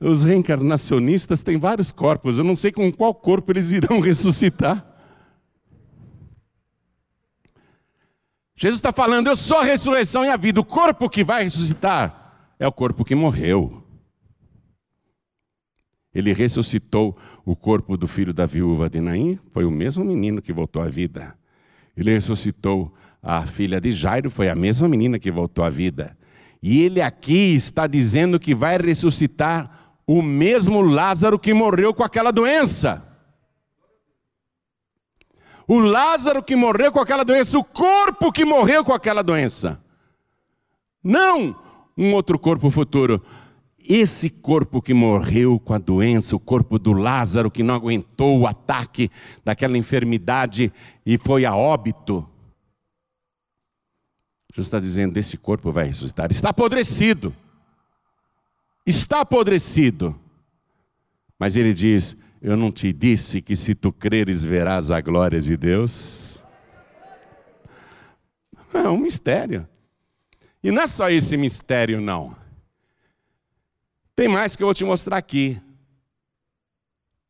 [0.00, 4.84] Os reencarnacionistas têm vários corpos, eu não sei com qual corpo eles irão ressuscitar.
[8.56, 12.54] Jesus está falando, eu sou a ressurreição e a vida, o corpo que vai ressuscitar
[12.58, 13.81] é o corpo que morreu.
[16.14, 20.52] Ele ressuscitou o corpo do filho da viúva de Naim, foi o mesmo menino que
[20.52, 21.34] voltou à vida.
[21.96, 26.16] Ele ressuscitou a filha de Jairo, foi a mesma menina que voltou à vida.
[26.62, 32.30] E ele aqui está dizendo que vai ressuscitar o mesmo Lázaro que morreu com aquela
[32.30, 33.08] doença.
[35.66, 39.82] O Lázaro que morreu com aquela doença, o corpo que morreu com aquela doença.
[41.02, 41.56] Não
[41.96, 43.22] um outro corpo futuro.
[43.84, 48.46] Esse corpo que morreu com a doença, o corpo do Lázaro que não aguentou o
[48.46, 49.10] ataque
[49.44, 50.72] daquela enfermidade
[51.04, 52.26] e foi a óbito.
[54.52, 56.30] Jesus está dizendo: esse corpo vai ressuscitar.
[56.30, 57.34] Está apodrecido.
[58.86, 60.18] Está apodrecido.
[61.38, 65.56] Mas ele diz: Eu não te disse que se tu creres verás a glória de
[65.56, 66.42] Deus?
[68.72, 69.68] É um mistério.
[70.62, 72.41] E não é só esse mistério, não.
[74.14, 75.60] Tem mais que eu vou te mostrar aqui.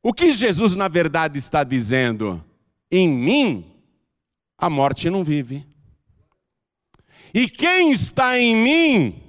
[0.03, 2.45] O que Jesus, na verdade, está dizendo?
[2.91, 3.73] Em mim,
[4.59, 5.65] a morte não vive.
[7.33, 9.23] E quem está em mim,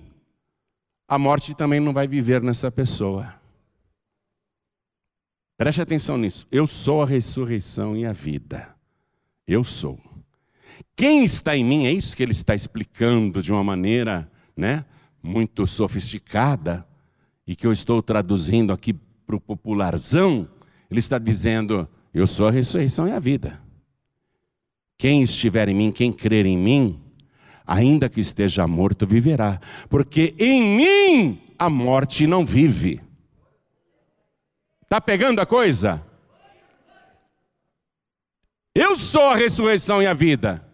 [1.08, 3.40] a morte também não vai viver nessa pessoa.
[5.56, 6.48] Preste atenção nisso.
[6.52, 8.76] Eu sou a ressurreição e a vida.
[9.48, 10.00] Eu sou.
[10.96, 14.84] Quem está em mim, é isso que ele está explicando de uma maneira, né,
[15.22, 16.86] muito sofisticada
[17.46, 20.48] e que eu estou traduzindo aqui para o popularzão.
[20.90, 23.62] Ele está dizendo: Eu sou a ressurreição e a vida.
[24.98, 27.02] Quem estiver em mim, quem crer em mim,
[27.66, 33.02] ainda que esteja morto, viverá, porque em mim a morte não vive.
[34.84, 36.06] Está pegando a coisa?
[38.76, 40.66] Eu sou a ressurreição e a vida.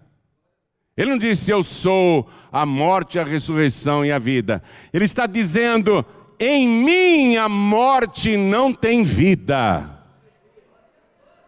[0.95, 4.62] Ele não disse eu sou a morte, a ressurreição e a vida.
[4.91, 6.05] Ele está dizendo
[6.39, 9.97] em mim a morte não tem vida.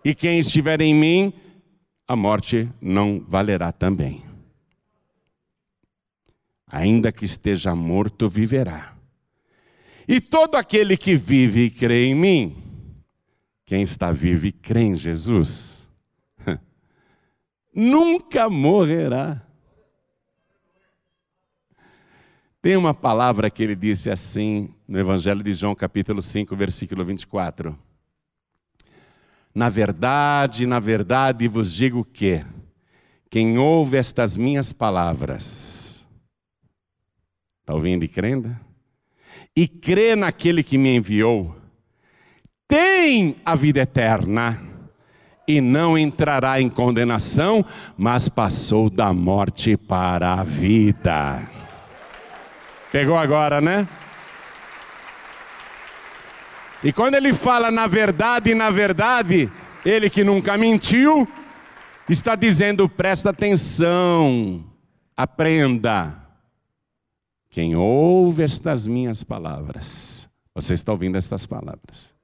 [0.03, 1.33] E quem estiver em mim,
[2.07, 4.23] a morte não valerá também.
[6.67, 8.95] Ainda que esteja morto, viverá.
[10.07, 12.57] E todo aquele que vive e crê em mim,
[13.65, 15.87] quem está vivo e crê em Jesus,
[17.73, 19.41] nunca morrerá.
[22.61, 27.79] Tem uma palavra que ele disse assim no Evangelho de João, capítulo 5, versículo 24.
[29.55, 32.43] Na verdade, na verdade vos digo que
[33.29, 36.05] quem ouve estas minhas palavras,
[37.61, 38.53] está ouvindo e crendo?
[39.55, 41.55] E crê naquele que me enviou,
[42.67, 44.61] tem a vida eterna
[45.47, 47.65] e não entrará em condenação,
[47.97, 51.49] mas passou da morte para a vida.
[52.91, 53.87] Pegou agora, né?
[56.83, 59.49] E quando ele fala na verdade, na verdade,
[59.85, 61.27] ele que nunca mentiu,
[62.09, 64.65] está dizendo: presta atenção,
[65.15, 66.17] aprenda.
[67.49, 72.15] Quem ouve estas minhas palavras, você está ouvindo estas palavras,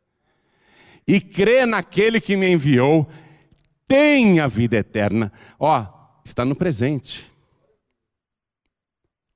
[1.05, 3.07] e crê naquele que me enviou,
[3.87, 5.31] tem a vida eterna.
[5.59, 5.85] Ó,
[6.23, 7.31] está no presente.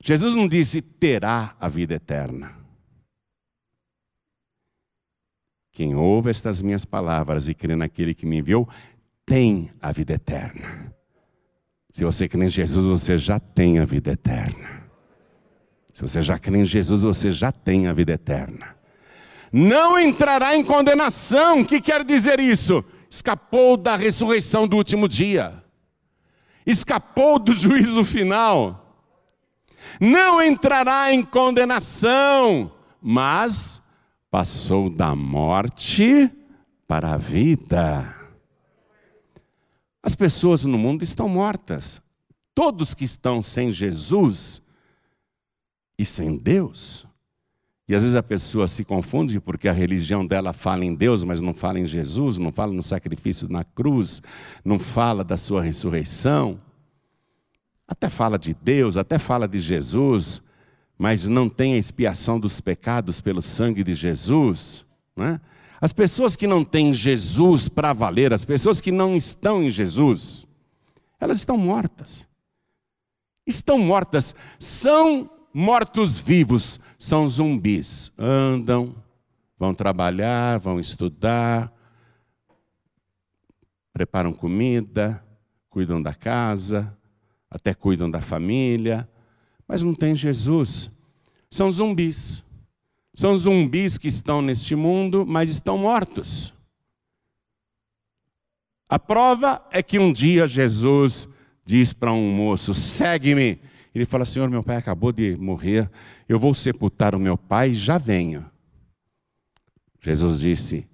[0.04, 2.61] Jesus não disse terá a vida eterna.
[5.72, 8.68] Quem ouve estas minhas palavras e crê naquele que me enviou,
[9.26, 10.94] tem a vida eterna.
[11.92, 14.84] Se você crê em Jesus, você já tem a vida eterna.
[15.94, 18.82] Se você já crê em Jesus, você já tem a vida eterna
[19.52, 21.62] não entrará em condenação.
[21.62, 22.84] O que quer dizer isso?
[23.10, 25.62] Escapou da ressurreição do último dia,
[26.66, 29.04] escapou do juízo final,
[30.00, 33.81] não entrará em condenação, mas
[34.32, 36.32] passou da morte
[36.88, 38.16] para a vida.
[40.02, 42.02] As pessoas no mundo estão mortas.
[42.56, 44.62] Todos que estão sem Jesus
[46.00, 47.06] e sem Deus
[47.92, 51.42] e às vezes a pessoa se confunde porque a religião dela fala em Deus, mas
[51.42, 54.22] não fala em Jesus, não fala no sacrifício na cruz,
[54.64, 56.58] não fala da sua ressurreição.
[57.86, 60.42] Até fala de Deus, até fala de Jesus,
[61.02, 64.86] mas não tem a expiação dos pecados pelo sangue de Jesus.
[65.16, 65.42] Né?
[65.82, 70.46] As pessoas que não têm Jesus para valer, as pessoas que não estão em Jesus,
[71.20, 72.28] elas estão mortas.
[73.48, 78.12] Estão mortas, são mortos-vivos são zumbis.
[78.16, 78.96] Andam,
[79.58, 81.74] vão trabalhar, vão estudar,
[83.92, 85.26] preparam comida,
[85.68, 86.96] cuidam da casa,
[87.50, 89.10] até cuidam da família,
[89.72, 90.92] mas não tem Jesus.
[91.50, 92.44] São zumbis.
[93.14, 96.54] São zumbis que estão neste mundo, mas estão mortos.
[98.90, 101.26] A prova é que um dia Jesus
[101.66, 103.62] diz para um moço: segue-me.
[103.96, 105.90] Ele fala: Senhor, meu pai acabou de morrer,
[106.28, 108.46] eu vou sepultar o meu pai, já venho.
[110.02, 110.86] Jesus disse: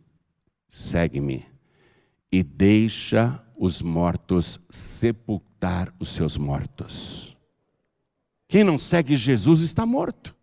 [0.69, 1.43] segue-me
[2.31, 7.26] e deixa os mortos sepultar os seus mortos.
[8.47, 10.35] Quem não segue Jesus está morto.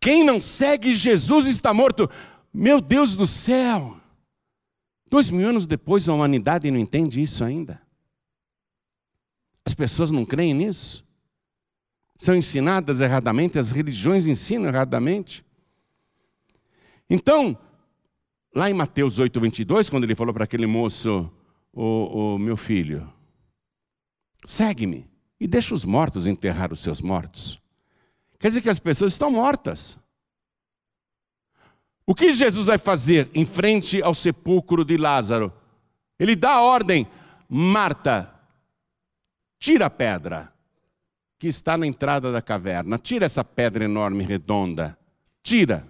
[0.00, 2.08] Quem não segue Jesus está morto.
[2.52, 3.96] Meu Deus do céu!
[5.08, 7.82] Dois mil anos depois, a humanidade não entende isso ainda.
[9.64, 11.04] As pessoas não creem nisso.
[12.16, 15.44] São ensinadas erradamente, as religiões ensinam erradamente.
[17.10, 17.58] Então,
[18.54, 21.30] lá em Mateus 8, 22, quando ele falou para aquele moço,
[21.72, 23.12] o, o meu filho,
[24.46, 25.11] segue-me
[25.42, 27.60] e deixa os mortos enterrar os seus mortos.
[28.38, 29.98] Quer dizer que as pessoas estão mortas.
[32.06, 35.52] O que Jesus vai fazer em frente ao sepulcro de Lázaro?
[36.16, 37.08] Ele dá a ordem:
[37.48, 38.32] Marta,
[39.58, 40.52] tira a pedra
[41.40, 44.96] que está na entrada da caverna, tira essa pedra enorme redonda,
[45.42, 45.84] tira.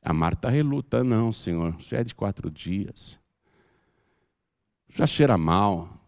[0.00, 3.18] A Marta reluta, não, Senhor, já é de quatro dias,
[4.88, 6.00] já cheira mal.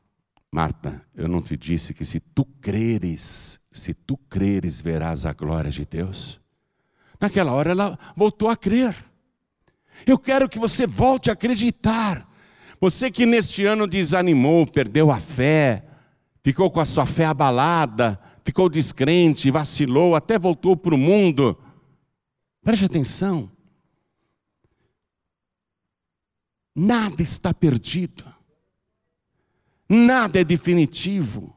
[0.53, 5.71] Marta, eu não te disse que se tu creres, se tu creres, verás a glória
[5.71, 6.41] de Deus?
[7.21, 8.95] Naquela hora ela voltou a crer.
[10.07, 12.31] Eu quero que você volte a acreditar.
[12.81, 15.87] Você que neste ano desanimou, perdeu a fé,
[16.43, 21.59] ficou com a sua fé abalada, ficou descrente, vacilou, até voltou para o mundo.
[22.63, 23.51] Preste atenção.
[26.75, 28.36] Nada está perdido.
[29.89, 31.55] Nada é definitivo.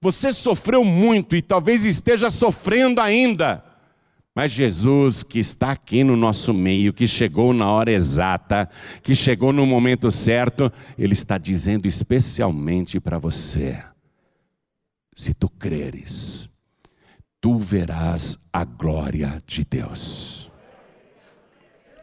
[0.00, 3.64] Você sofreu muito e talvez esteja sofrendo ainda.
[4.34, 8.68] Mas Jesus, que está aqui no nosso meio, que chegou na hora exata,
[9.02, 13.78] que chegou no momento certo, Ele está dizendo especialmente para você:
[15.14, 16.48] se tu creres,
[17.40, 20.50] tu verás a glória de Deus.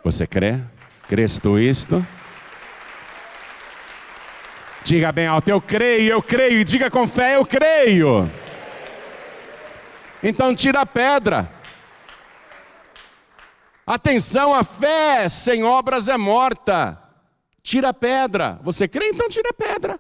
[0.03, 0.61] Você crê?
[1.07, 2.05] Crês tu isto?
[4.84, 8.30] Diga bem alto, eu creio, eu creio, e diga com fé, eu creio.
[10.23, 11.51] Então tira a pedra.
[13.86, 17.01] Atenção, a fé sem obras é morta.
[17.63, 18.59] Tira a pedra.
[18.63, 19.09] Você crê?
[19.09, 19.99] Então tira a pedra.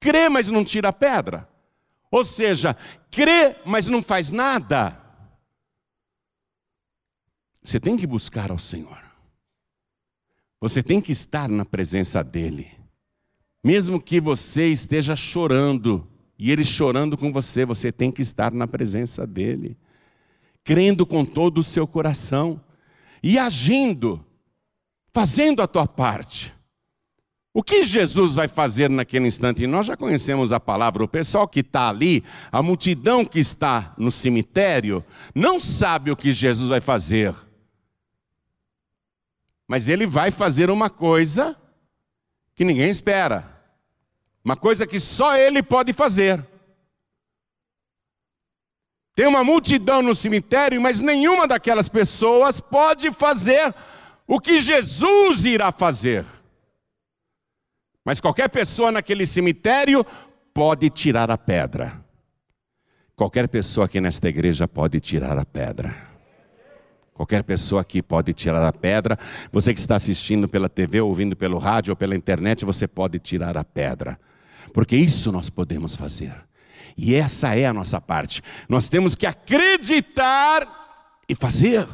[0.00, 1.48] Crê, mas não tira a pedra.
[2.10, 2.76] Ou seja,
[3.10, 5.00] crê, mas não faz nada.
[7.62, 9.03] Você tem que buscar ao Senhor.
[10.64, 12.68] Você tem que estar na presença dEle.
[13.62, 16.08] Mesmo que você esteja chorando,
[16.38, 19.76] e Ele chorando com você, você tem que estar na presença dEle
[20.64, 22.58] crendo com todo o seu coração
[23.22, 24.24] e agindo,
[25.12, 26.54] fazendo a tua parte.
[27.52, 29.64] O que Jesus vai fazer naquele instante?
[29.64, 33.94] E nós já conhecemos a palavra, o pessoal que está ali, a multidão que está
[33.98, 35.04] no cemitério,
[35.34, 37.34] não sabe o que Jesus vai fazer.
[39.66, 41.56] Mas ele vai fazer uma coisa
[42.54, 43.44] que ninguém espera,
[44.44, 46.44] uma coisa que só ele pode fazer.
[49.14, 53.74] Tem uma multidão no cemitério, mas nenhuma daquelas pessoas pode fazer
[54.26, 56.26] o que Jesus irá fazer.
[58.04, 60.04] Mas qualquer pessoa naquele cemitério
[60.52, 62.04] pode tirar a pedra.
[63.16, 66.13] Qualquer pessoa aqui nesta igreja pode tirar a pedra.
[67.14, 69.16] Qualquer pessoa aqui pode tirar a pedra.
[69.52, 73.56] Você que está assistindo pela TV, ouvindo pelo rádio ou pela internet, você pode tirar
[73.56, 74.18] a pedra.
[74.72, 76.44] Porque isso nós podemos fazer.
[76.96, 78.42] E essa é a nossa parte.
[78.68, 80.66] Nós temos que acreditar
[81.28, 81.86] e fazer.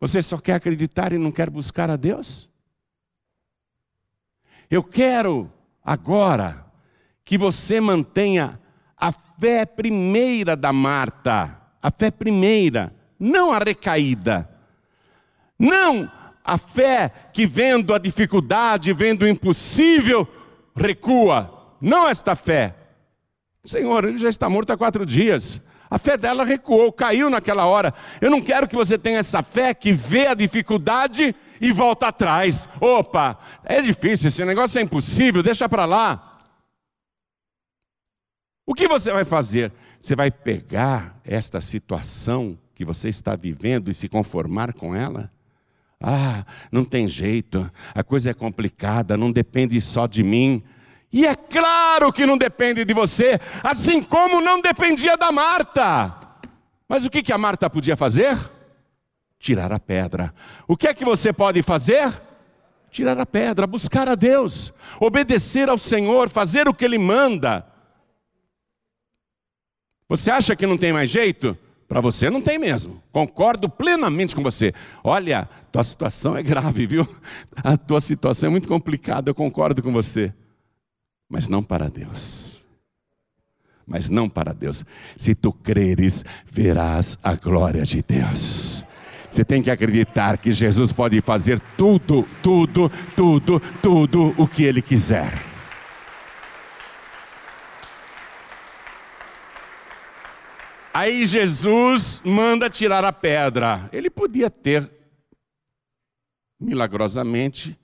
[0.00, 2.50] Você só quer acreditar e não quer buscar a Deus?
[4.68, 5.48] Eu quero
[5.84, 6.66] agora
[7.24, 8.60] que você mantenha
[8.96, 14.48] a fé primeira da Marta, a fé primeira, não a recaída.
[15.58, 16.10] Não
[16.44, 20.26] a fé que vendo a dificuldade, vendo o impossível,
[20.76, 22.76] recua não esta fé.
[23.64, 25.60] Senhor, ele já está morto há quatro dias.
[25.90, 27.92] A fé dela recuou, caiu naquela hora.
[28.20, 32.68] Eu não quero que você tenha essa fé que vê a dificuldade e volta atrás.
[32.80, 36.38] Opa, é difícil, esse negócio é impossível, deixa para lá.
[38.64, 39.72] O que você vai fazer?
[40.02, 45.30] Você vai pegar esta situação que você está vivendo e se conformar com ela?
[46.00, 50.60] Ah, não tem jeito, a coisa é complicada, não depende só de mim.
[51.12, 56.12] E é claro que não depende de você, assim como não dependia da Marta.
[56.88, 58.36] Mas o que, que a Marta podia fazer?
[59.38, 60.34] Tirar a pedra.
[60.66, 62.12] O que é que você pode fazer?
[62.90, 67.71] Tirar a pedra, buscar a Deus, obedecer ao Senhor, fazer o que Ele manda.
[70.12, 71.56] Você acha que não tem mais jeito?
[71.88, 73.02] Para você não tem mesmo.
[73.10, 74.74] Concordo plenamente com você.
[75.02, 77.08] Olha, tua situação é grave, viu?
[77.56, 80.30] A tua situação é muito complicada, eu concordo com você.
[81.30, 82.62] Mas não para Deus.
[83.86, 84.84] Mas não para Deus.
[85.16, 88.84] Se tu creres, verás a glória de Deus.
[89.30, 94.82] Você tem que acreditar que Jesus pode fazer tudo, tudo, tudo, tudo o que Ele
[94.82, 95.51] quiser.
[100.94, 103.88] Aí Jesus manda tirar a pedra.
[103.92, 104.90] Ele podia ter,
[106.60, 107.78] milagrosamente,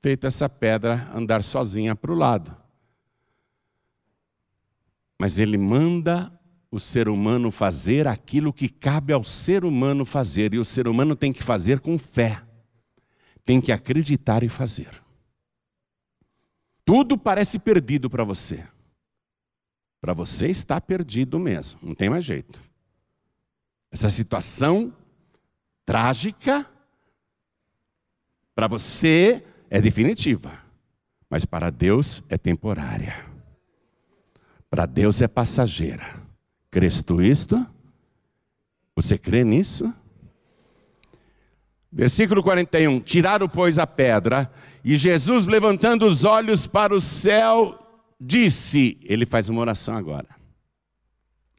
[0.00, 2.56] feito essa pedra andar sozinha para o lado.
[5.18, 6.30] Mas ele manda
[6.70, 10.54] o ser humano fazer aquilo que cabe ao ser humano fazer.
[10.54, 12.42] E o ser humano tem que fazer com fé,
[13.44, 15.02] tem que acreditar e fazer.
[16.84, 18.64] Tudo parece perdido para você.
[20.04, 22.60] Para você está perdido mesmo, não tem mais jeito.
[23.90, 24.92] Essa situação
[25.82, 26.66] trágica,
[28.54, 30.52] para você é definitiva,
[31.30, 33.14] mas para Deus é temporária.
[34.68, 36.20] Para Deus é passageira.
[36.70, 37.66] Crês tu isto?
[38.94, 39.90] Você crê nisso?
[41.90, 44.52] Versículo 41: Tiraram, pois, a pedra,
[44.84, 47.83] e Jesus, levantando os olhos para o céu,
[48.20, 50.28] disse, ele faz uma oração agora.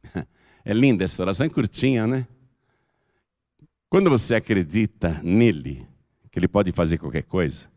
[0.67, 2.27] É linda essa oração, é curtinha, né?
[3.87, 5.87] Quando você acredita nele,
[6.31, 7.69] que ele pode fazer qualquer coisa,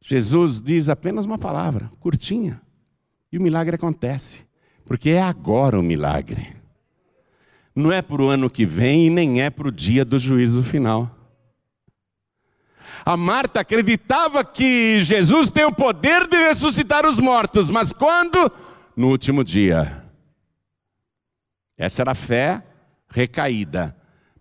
[0.00, 2.60] Jesus diz apenas uma palavra, curtinha,
[3.30, 4.44] e o milagre acontece,
[4.84, 6.56] porque é agora o milagre.
[7.74, 10.62] Não é para o ano que vem e nem é para o dia do juízo
[10.62, 11.21] final.
[13.04, 18.50] A Marta acreditava que Jesus tem o poder de ressuscitar os mortos, mas quando?
[18.96, 20.04] No último dia.
[21.76, 22.62] Essa era a fé
[23.08, 23.96] recaída.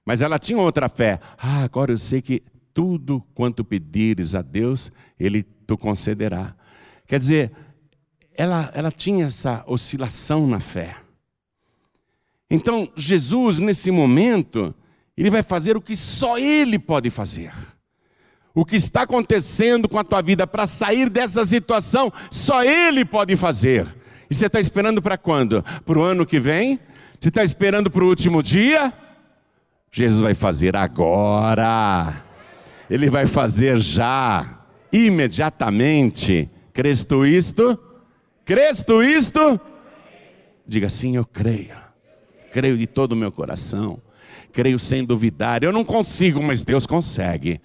[0.06, 1.20] Mas ela tinha outra fé.
[1.38, 2.44] Ah, agora eu sei que
[2.74, 6.56] tudo quanto pedires a Deus, Ele te concederá.
[7.08, 7.52] Quer dizer,
[8.34, 10.98] ela, ela tinha essa oscilação na fé.
[12.50, 14.74] Então, Jesus, nesse momento,
[15.16, 17.54] Ele vai fazer o que só Ele pode fazer.
[18.54, 23.36] O que está acontecendo com a tua vida para sair dessa situação, só Ele pode
[23.36, 23.88] fazer.
[24.30, 25.64] E você está esperando para quando?
[25.86, 26.80] Para o ano que vem?
[27.20, 28.94] Você está esperando para o último dia?
[29.92, 32.24] Jesus vai fazer agora.
[32.90, 34.60] Ele vai fazer já,
[34.92, 36.50] imediatamente.
[36.74, 37.80] Crês isto?
[38.44, 39.60] Crês isto?
[40.66, 41.76] Diga sim, eu creio.
[42.52, 44.02] Creio de todo o meu coração.
[44.52, 45.64] Creio sem duvidar.
[45.64, 47.62] Eu não consigo, mas Deus consegue.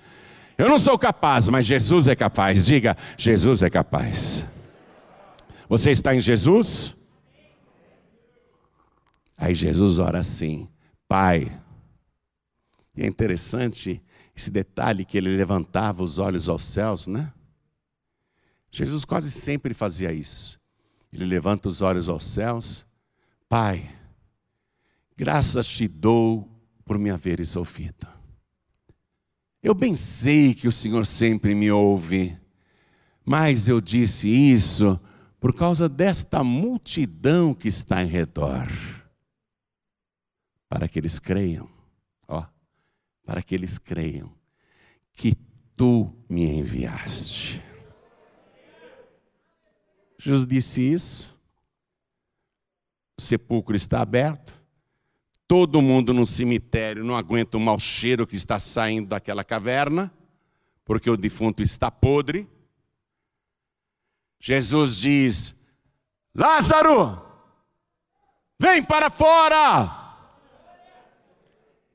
[0.58, 2.64] Eu não sou capaz, mas Jesus é capaz.
[2.64, 4.44] Diga, Jesus é capaz.
[5.68, 6.94] Você está em Jesus?
[9.36, 10.68] Aí Jesus ora assim:
[11.06, 11.60] Pai.
[12.96, 14.02] E é interessante
[14.34, 17.32] esse detalhe que ele levantava os olhos aos céus, né?
[18.70, 20.58] Jesus quase sempre fazia isso.
[21.12, 22.86] Ele levanta os olhos aos céus.
[23.48, 23.90] Pai,
[25.16, 26.48] graças te dou
[26.84, 28.15] por me haveres ouvido.
[29.66, 32.38] Eu bem sei que o Senhor sempre me ouve,
[33.24, 34.96] mas eu disse isso
[35.40, 38.68] por causa desta multidão que está em redor,
[40.68, 41.68] para que eles creiam,
[42.28, 42.46] ó,
[43.24, 44.32] para que eles creiam
[45.12, 45.34] que
[45.74, 47.60] tu me enviaste.
[50.16, 51.36] Jesus disse isso,
[53.18, 54.55] o sepulcro está aberto,
[55.48, 60.12] Todo mundo no cemitério não aguenta o mau cheiro que está saindo daquela caverna,
[60.84, 62.48] porque o defunto está podre.
[64.40, 65.54] Jesus diz:
[66.34, 67.22] Lázaro,
[68.58, 70.04] vem para fora.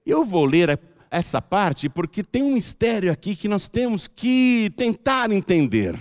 [0.05, 0.79] Eu vou ler
[1.09, 5.99] essa parte porque tem um mistério aqui que nós temos que tentar entender.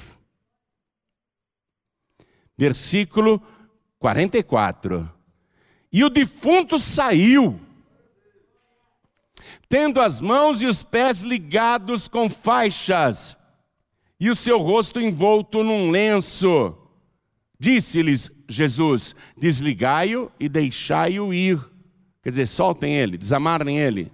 [2.57, 3.43] Versículo
[3.99, 5.20] 44.
[5.93, 7.61] E o defunto saiu,
[9.69, 13.37] tendo as mãos e os pés ligados com faixas,
[14.19, 16.77] e o seu rosto envolto num lenço.
[17.59, 21.59] Disse-lhes Jesus: Desligai-o e deixai-o ir.
[22.23, 24.13] Quer dizer, soltem ele, desamarem ele.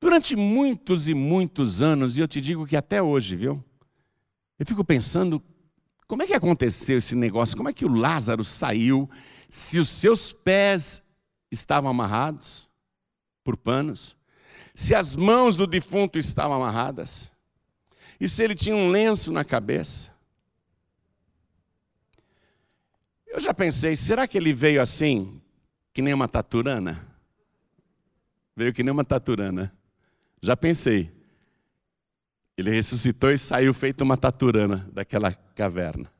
[0.00, 3.64] Durante muitos e muitos anos, e eu te digo que até hoje, viu?
[4.58, 5.42] Eu fico pensando,
[6.06, 7.56] como é que aconteceu esse negócio?
[7.56, 9.08] Como é que o Lázaro saiu
[9.48, 11.02] se os seus pés
[11.50, 12.68] estavam amarrados
[13.44, 14.16] por panos,
[14.74, 17.32] se as mãos do defunto estavam amarradas,
[18.18, 20.14] e se ele tinha um lenço na cabeça.
[23.26, 25.40] Eu já pensei, será que ele veio assim,
[25.92, 27.06] que nem uma taturana.
[28.54, 29.72] Veio que nem uma taturana.
[30.42, 31.10] Já pensei.
[32.56, 36.10] Ele ressuscitou e saiu feito uma taturana daquela caverna.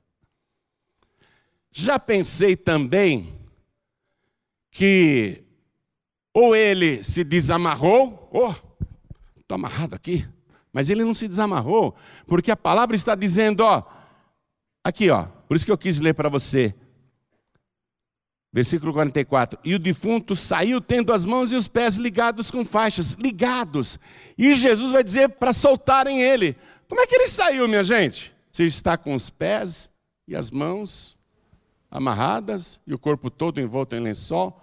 [1.79, 3.39] Já pensei também
[4.71, 5.45] que
[6.33, 8.55] ou ele se desamarrou, oh,
[9.39, 10.27] estou amarrado aqui,
[10.73, 11.95] mas ele não se desamarrou,
[12.27, 13.83] porque a palavra está dizendo, ó,
[14.83, 16.75] aqui, ó, por isso que eu quis ler para você.
[18.51, 19.61] Versículo 44.
[19.63, 23.99] E o defunto saiu tendo as mãos e os pés ligados com faixas, ligados.
[24.39, 26.57] E Jesus vai dizer para soltarem ele.
[26.89, 28.35] Como é que ele saiu, minha gente?
[28.51, 29.93] Você está com os pés
[30.27, 31.16] e as mãos
[31.97, 34.63] amarradas e o corpo todo envolto em lençol.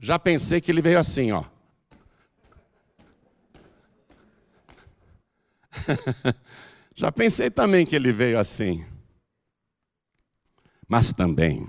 [0.00, 1.44] Já pensei que ele veio assim, ó.
[6.96, 8.84] Já pensei também que ele veio assim.
[10.88, 11.64] Mas também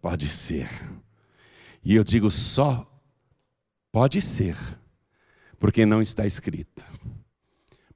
[0.00, 0.70] pode ser.
[1.82, 2.88] E eu digo só
[3.90, 4.56] pode ser,
[5.58, 6.84] porque não está escrito.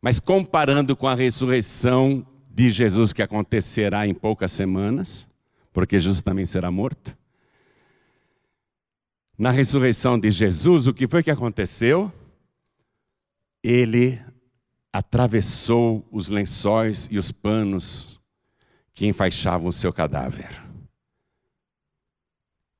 [0.00, 5.28] Mas comparando com a ressurreição de Jesus que acontecerá em poucas semanas,
[5.72, 7.16] porque Jesus também será morto,
[9.38, 12.12] na ressurreição de Jesus, o que foi que aconteceu?
[13.62, 14.20] Ele
[14.92, 18.20] atravessou os lençóis e os panos
[18.92, 20.62] que enfaixavam o seu cadáver.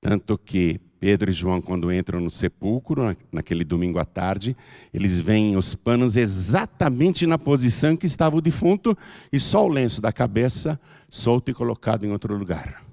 [0.00, 4.56] Tanto que Pedro e João, quando entram no sepulcro, naquele domingo à tarde,
[4.94, 8.96] eles veem os panos exatamente na posição que estava o defunto
[9.32, 10.80] e só o lenço da cabeça
[11.10, 12.84] solto e colocado em outro lugar.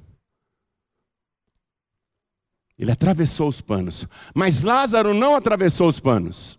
[2.80, 4.07] Ele atravessou os panos.
[4.34, 6.57] Mas Lázaro não atravessou os panos.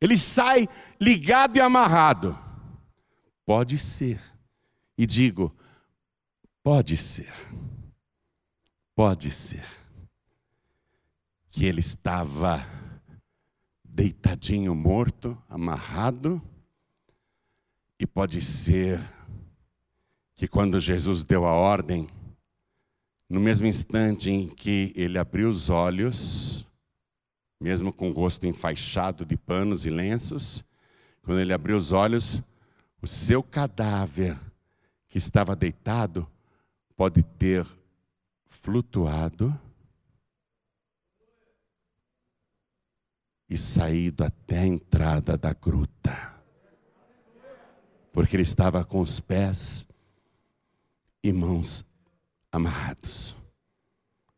[0.00, 0.66] Ele sai
[0.98, 2.34] ligado e amarrado.
[3.44, 4.18] Pode ser.
[4.96, 5.54] E digo,
[6.62, 7.30] pode ser.
[8.94, 9.84] Pode ser.
[11.56, 12.66] Que ele estava
[13.82, 16.42] deitadinho, morto, amarrado.
[17.98, 19.00] E pode ser
[20.34, 22.10] que quando Jesus deu a ordem,
[23.26, 26.66] no mesmo instante em que ele abriu os olhos,
[27.58, 30.62] mesmo com o rosto enfaixado de panos e lenços,
[31.22, 32.42] quando ele abriu os olhos,
[33.00, 34.38] o seu cadáver
[35.08, 36.30] que estava deitado
[36.94, 37.66] pode ter
[38.44, 39.58] flutuado
[43.48, 46.34] e saído até a entrada da gruta.
[48.12, 49.86] Porque ele estava com os pés
[51.22, 51.84] e mãos
[52.50, 53.36] amarrados.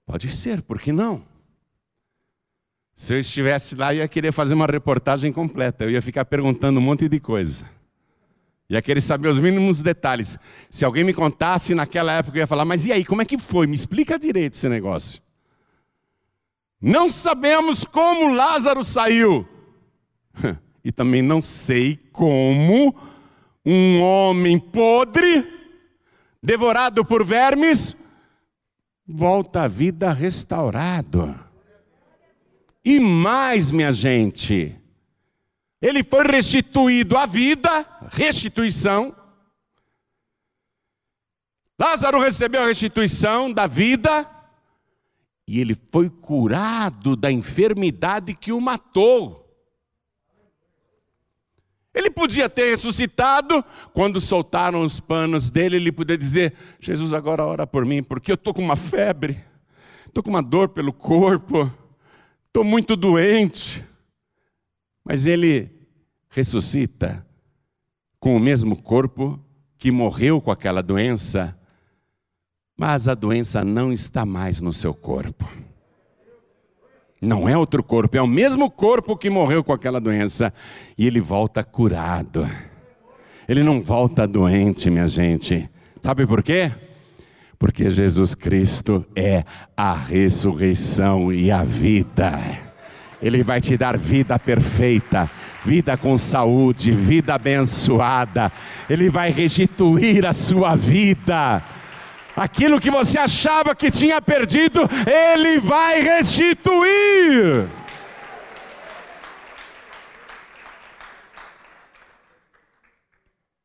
[0.05, 1.23] Pode ser, por que não?
[2.95, 6.81] Se eu estivesse lá, eu ia querer fazer uma reportagem completa, eu ia ficar perguntando
[6.81, 7.65] um monte de coisa.
[8.69, 10.39] Ia querer saber os mínimos detalhes.
[10.69, 13.39] Se alguém me contasse naquela época, eu ia falar: Mas e aí, como é que
[13.39, 13.67] foi?
[13.67, 15.23] Me explica direito esse negócio.
[16.81, 19.47] Não sabemos como Lázaro saiu.
[20.85, 22.97] E também não sei como
[23.67, 25.47] um homem podre,
[26.43, 27.95] devorado por vermes,
[29.07, 31.39] volta à vida restaurado.
[32.83, 34.75] E mais, minha gente,
[35.83, 39.15] ele foi restituído à vida, restituição.
[41.79, 44.27] Lázaro recebeu a restituição da vida
[45.49, 49.47] e ele foi curado da enfermidade que o matou.
[51.95, 57.67] Ele podia ter ressuscitado, quando soltaram os panos dele, ele podia dizer: Jesus, agora ora
[57.67, 59.43] por mim, porque eu estou com uma febre,
[60.07, 61.73] estou com uma dor pelo corpo,
[62.47, 63.83] estou muito doente.
[65.03, 65.71] Mas ele
[66.29, 67.27] ressuscita
[68.21, 69.43] com o mesmo corpo
[69.79, 71.58] que morreu com aquela doença,
[72.79, 75.51] mas a doença não está mais no seu corpo.
[77.21, 80.55] Não é outro corpo, é o mesmo corpo que morreu com aquela doença.
[80.97, 82.49] E ele volta curado.
[83.49, 85.69] Ele não volta doente, minha gente.
[86.01, 86.71] Sabe por quê?
[87.59, 89.43] Porque Jesus Cristo é
[89.77, 92.39] a ressurreição e a vida.
[93.21, 95.29] Ele vai te dar vida perfeita,
[95.65, 98.53] vida com saúde, vida abençoada.
[98.89, 101.65] Ele vai restituir a sua vida
[102.39, 107.69] aquilo que você achava que tinha perdido, Ele vai restituir.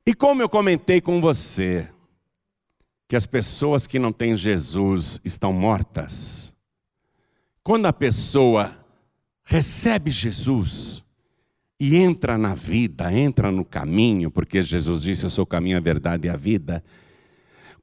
[0.06, 1.88] E como eu comentei com você,
[3.08, 6.54] que as pessoas que não têm Jesus estão mortas,
[7.64, 8.76] quando a pessoa
[9.46, 11.04] recebe Jesus
[11.80, 15.82] e entra na vida, entra no caminho, porque Jesus disse: Eu sou o caminho, a
[15.82, 16.84] verdade e a vida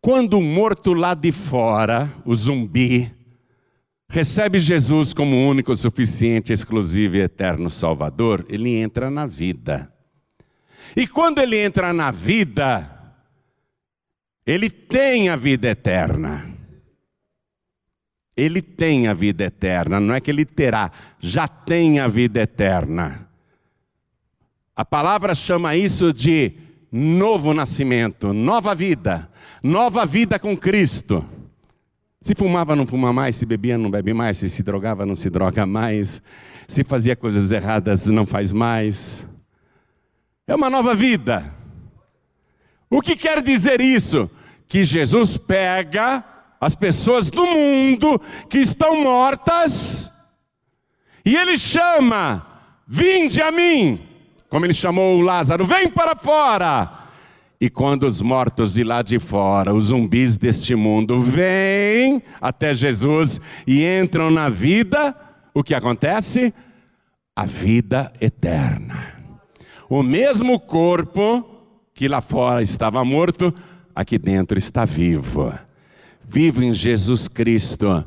[0.00, 3.12] Quando o morto lá de fora, o zumbi,
[4.08, 9.92] recebe Jesus como único, suficiente, exclusivo e eterno Salvador, ele entra na vida.
[10.96, 13.14] E quando ele entra na vida,
[14.46, 16.50] ele tem a vida eterna.
[18.36, 23.28] Ele tem a vida eterna, não é que ele terá, já tem a vida eterna.
[24.74, 26.54] A palavra chama isso de
[26.90, 29.28] novo nascimento, nova vida,
[29.62, 31.24] nova vida com Cristo.
[32.20, 35.30] Se fumava, não fuma mais, se bebia, não bebe mais, se se drogava, não se
[35.30, 36.20] droga mais,
[36.68, 39.26] se fazia coisas erradas, não faz mais.
[40.46, 41.54] É uma nova vida.
[42.90, 44.30] O que quer dizer isso?
[44.66, 46.24] Que Jesus pega
[46.60, 50.10] as pessoas do mundo que estão mortas,
[51.24, 52.46] e ele chama:
[52.86, 53.98] Vinde a mim,
[54.50, 56.90] como ele chamou o Lázaro, vem para fora.
[57.58, 63.40] E quando os mortos de lá de fora, os zumbis deste mundo, vêm até Jesus
[63.66, 65.16] e entram na vida,
[65.54, 66.52] o que acontece?
[67.34, 69.18] A vida eterna.
[69.88, 71.46] O mesmo corpo
[71.94, 73.54] que lá fora estava morto,
[73.94, 75.52] aqui dentro está vivo
[76.30, 78.04] vivo em Jesus Cristo.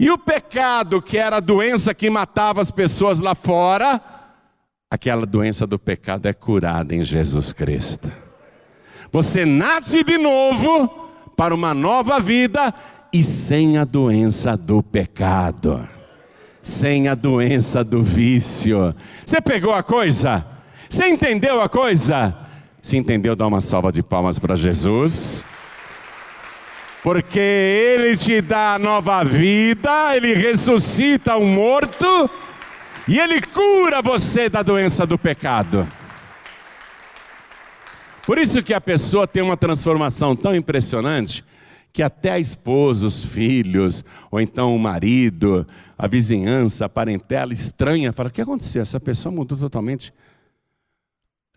[0.00, 4.00] E o pecado, que era a doença que matava as pessoas lá fora,
[4.90, 8.10] aquela doença do pecado é curada em Jesus Cristo.
[9.12, 10.88] Você nasce de novo
[11.36, 12.72] para uma nova vida
[13.12, 15.86] e sem a doença do pecado,
[16.62, 18.94] sem a doença do vício.
[19.24, 20.44] Você pegou a coisa?
[20.88, 22.36] Você entendeu a coisa?
[22.80, 25.44] Se entendeu, dá uma salva de palmas para Jesus
[27.02, 32.28] porque Ele te dá nova vida, Ele ressuscita o morto
[33.08, 35.88] e Ele cura você da doença do pecado.
[38.26, 41.42] Por isso que a pessoa tem uma transformação tão impressionante
[41.90, 48.12] que até a esposa, os filhos, ou então o marido, a vizinhança, a parentela estranha,
[48.12, 48.82] fala: o que aconteceu?
[48.82, 50.12] Essa pessoa mudou totalmente.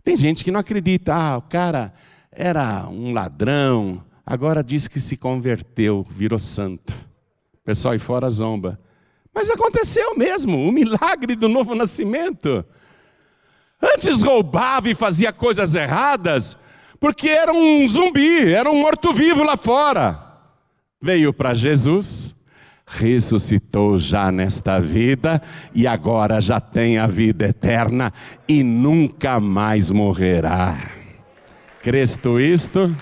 [0.01, 1.93] Tem gente que não acredita, ah, o cara
[2.31, 6.93] era um ladrão, agora diz que se converteu, virou santo.
[7.53, 8.79] O pessoal aí fora zomba.
[9.33, 12.65] Mas aconteceu mesmo, o milagre do novo nascimento.
[13.81, 16.57] Antes roubava e fazia coisas erradas,
[16.99, 20.19] porque era um zumbi, era um morto-vivo lá fora.
[21.01, 22.35] Veio para Jesus,
[22.85, 25.41] ressuscitou já nesta vida
[25.73, 28.13] e agora já tem a vida eterna
[28.47, 30.77] e nunca mais morrerá.
[31.81, 32.95] Cresto isto?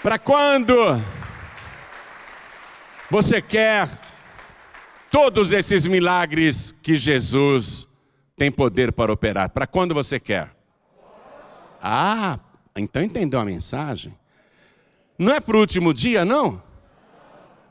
[0.00, 1.02] Para quando
[3.14, 3.88] você quer
[5.08, 7.86] todos esses milagres que Jesus
[8.36, 9.50] tem poder para operar?
[9.50, 10.52] Para quando você quer?
[11.80, 12.40] Ah,
[12.74, 14.18] então entendeu a mensagem?
[15.16, 16.60] Não é para o último dia, não?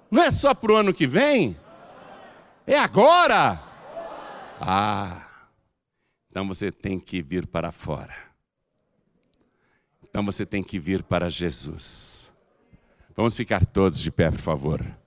[0.10, 1.58] Não é só para o ano que vem?
[2.66, 3.62] É agora?
[4.62, 5.28] Ah,
[6.32, 8.16] então você tem que vir para fora.
[10.02, 12.32] Então você tem que vir para Jesus.
[13.14, 15.03] Vamos ficar todos de pé, por favor.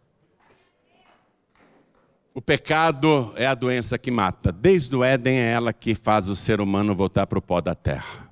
[2.37, 4.53] O pecado é a doença que mata.
[4.53, 7.75] Desde o Éden é ela que faz o ser humano voltar para o pó da
[7.75, 8.31] terra.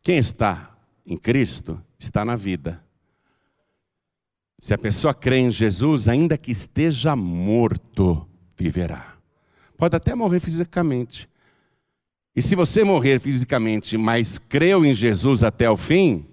[0.00, 0.70] Quem está
[1.04, 2.80] em Cristo está na vida.
[4.60, 8.24] Se a pessoa crê em Jesus, ainda que esteja morto,
[8.56, 9.16] viverá.
[9.76, 11.28] Pode até morrer fisicamente.
[12.36, 16.24] E se você morrer fisicamente, mas creu em Jesus até o fim,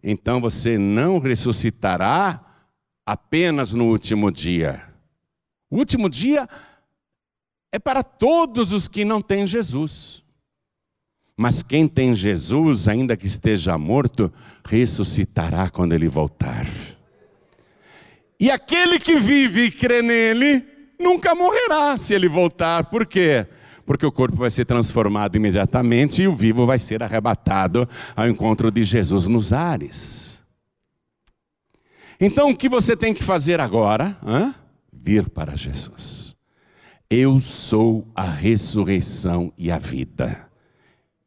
[0.00, 2.40] então você não ressuscitará
[3.04, 4.93] apenas no último dia.
[5.74, 6.48] O último dia
[7.72, 10.22] é para todos os que não têm Jesus.
[11.36, 14.32] Mas quem tem Jesus, ainda que esteja morto,
[14.64, 16.64] ressuscitará quando ele voltar.
[18.38, 20.64] E aquele que vive e crê nele,
[20.96, 22.84] nunca morrerá se ele voltar.
[22.84, 23.44] Por quê?
[23.84, 28.70] porque o corpo vai ser transformado imediatamente e o vivo vai ser arrebatado ao encontro
[28.70, 30.42] de Jesus nos ares.
[32.18, 34.16] Então o que você tem que fazer agora?
[35.04, 36.34] Vir para Jesus.
[37.10, 40.48] Eu sou a ressurreição e a vida.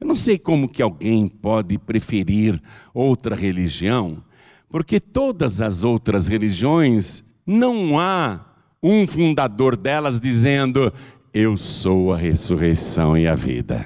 [0.02, 2.60] Eu não sei como que alguém pode preferir
[2.92, 4.24] outra religião,
[4.68, 8.44] porque todas as outras religiões não há
[8.82, 10.92] um fundador delas dizendo
[11.32, 13.86] eu sou a ressurreição e a vida.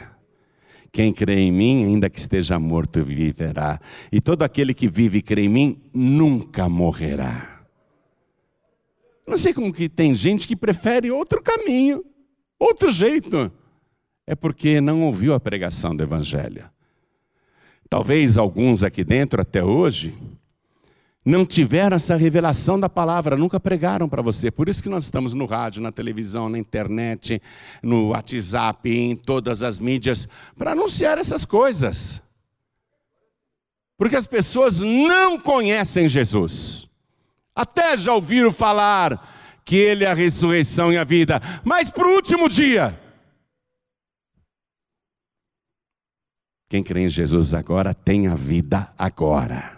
[0.90, 3.78] Quem crê em mim, ainda que esteja morto, viverá.
[4.10, 7.51] E todo aquele que vive e crê em mim, nunca morrerá.
[9.32, 12.04] Não sei como que tem gente que prefere outro caminho,
[12.60, 13.50] outro jeito.
[14.28, 16.70] É porque não ouviu a pregação do Evangelho.
[17.90, 20.14] Talvez alguns aqui dentro até hoje
[21.24, 24.52] não tiveram essa revelação da palavra, nunca pregaram para você.
[24.52, 27.42] Por isso que nós estamos no rádio, na televisão, na internet,
[27.82, 30.28] no WhatsApp, em todas as mídias,
[30.58, 32.22] para anunciar essas coisas.
[33.98, 36.91] Porque as pessoas não conhecem Jesus.
[37.56, 42.14] Até já ouviram falar que Ele é a ressurreição e a vida, mas para o
[42.14, 43.00] último dia.
[46.70, 49.78] Quem crê em Jesus agora tem a vida agora.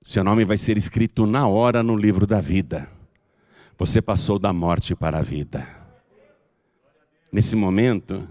[0.00, 2.90] Seu nome vai ser escrito na hora no livro da vida.
[3.78, 5.68] Você passou da morte para a vida.
[7.30, 8.26] Nesse momento,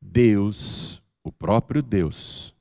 [0.00, 2.54] Deus, o próprio Deus,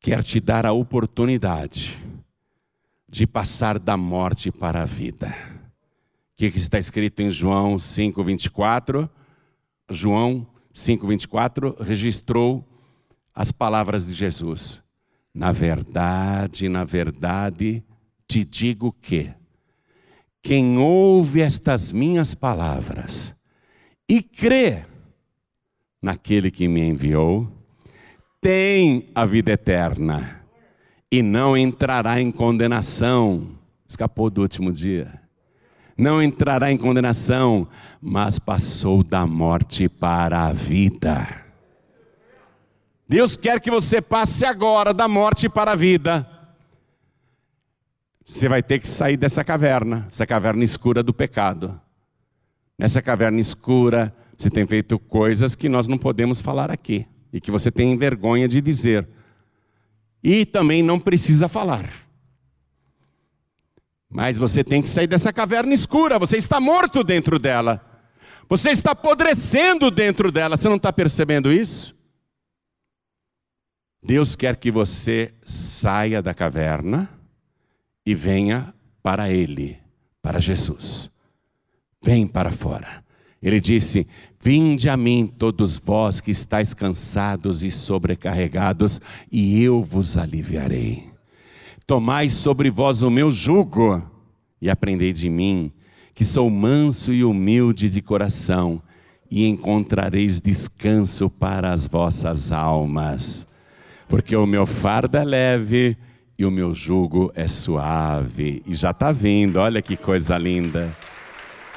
[0.00, 2.05] quer te dar a oportunidade
[3.16, 5.34] de passar da morte para a vida.
[6.34, 9.08] O que está escrito em João 5,24?
[9.88, 12.62] João 5,24 registrou
[13.34, 14.82] as palavras de Jesus.
[15.32, 17.82] Na verdade, na verdade,
[18.28, 19.32] te digo que
[20.42, 23.34] quem ouve estas minhas palavras
[24.06, 24.84] e crê
[26.02, 27.50] naquele que me enviou,
[28.42, 30.45] tem a vida eterna
[31.10, 33.48] e não entrará em condenação.
[33.86, 35.20] Escapou do último dia.
[35.96, 37.66] Não entrará em condenação,
[38.00, 41.44] mas passou da morte para a vida.
[43.08, 46.28] Deus quer que você passe agora da morte para a vida.
[48.24, 51.80] Você vai ter que sair dessa caverna, essa caverna escura do pecado.
[52.76, 57.50] Nessa caverna escura, você tem feito coisas que nós não podemos falar aqui e que
[57.50, 59.08] você tem vergonha de dizer.
[60.28, 61.88] E também não precisa falar.
[64.10, 67.80] Mas você tem que sair dessa caverna escura, você está morto dentro dela.
[68.48, 71.94] Você está apodrecendo dentro dela, você não está percebendo isso?
[74.02, 77.08] Deus quer que você saia da caverna
[78.04, 78.74] e venha
[79.04, 79.78] para Ele,
[80.20, 81.08] para Jesus.
[82.02, 83.04] Vem para fora.
[83.40, 84.08] Ele disse:
[84.40, 91.04] Vinde a mim, todos vós que estáis cansados e sobrecarregados, e eu vos aliviarei.
[91.86, 94.02] Tomai sobre vós o meu jugo
[94.60, 95.72] e aprendei de mim,
[96.14, 98.82] que sou manso e humilde de coração,
[99.30, 103.46] e encontrareis descanso para as vossas almas
[104.08, 105.96] porque o meu fardo é leve
[106.38, 108.62] e o meu jugo é suave.
[108.66, 110.94] E já está vindo, olha que coisa linda.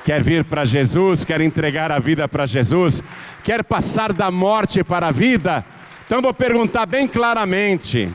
[0.04, 3.04] Quer vir para Jesus, quer entregar a vida para Jesus,
[3.44, 5.66] quer passar da morte para a vida?
[6.06, 8.12] Então vou perguntar bem claramente.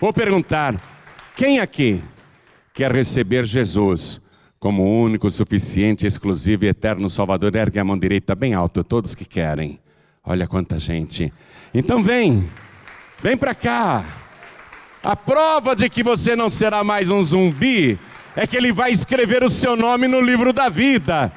[0.00, 0.74] Vou perguntar:
[1.36, 2.02] quem aqui
[2.72, 4.20] quer receber Jesus
[4.58, 7.54] como único, suficiente, exclusivo e eterno Salvador?
[7.54, 9.78] Ergue a mão direita bem alto, todos que querem.
[10.24, 11.32] Olha quanta gente.
[11.72, 12.48] Então vem,
[13.22, 14.04] vem para cá.
[15.02, 17.98] A prova de que você não será mais um zumbi
[18.36, 21.32] é que ele vai escrever o seu nome no livro da vida.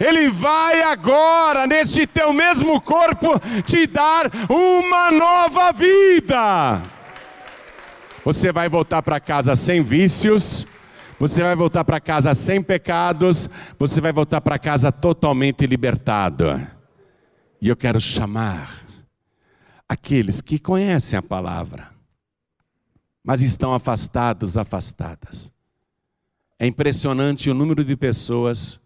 [0.00, 6.82] Ele vai agora, neste teu mesmo corpo, te dar uma nova vida.
[8.24, 10.66] Você vai voltar para casa sem vícios,
[11.18, 16.60] você vai voltar para casa sem pecados, você vai voltar para casa totalmente libertado.
[17.60, 18.82] E eu quero chamar
[19.88, 21.90] aqueles que conhecem a palavra,
[23.22, 25.51] mas estão afastados, afastadas.
[26.62, 28.78] É impressionante o número de pessoas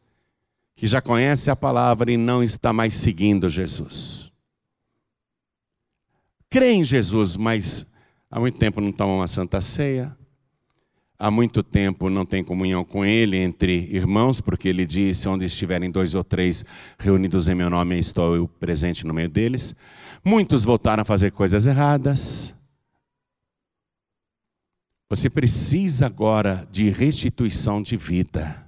[0.75, 4.33] que já conhecem a palavra e não está mais seguindo Jesus.
[6.49, 7.85] Crê em Jesus, mas
[8.31, 10.17] há muito tempo não tomam uma santa ceia,
[11.19, 15.91] há muito tempo não tem comunhão com Ele entre irmãos, porque Ele disse: onde estiverem
[15.91, 16.65] dois ou três
[16.99, 19.77] reunidos em meu nome, estou eu presente no meio deles.
[20.25, 22.56] Muitos voltaram a fazer coisas erradas.
[25.09, 28.67] Você precisa agora de restituição de vida.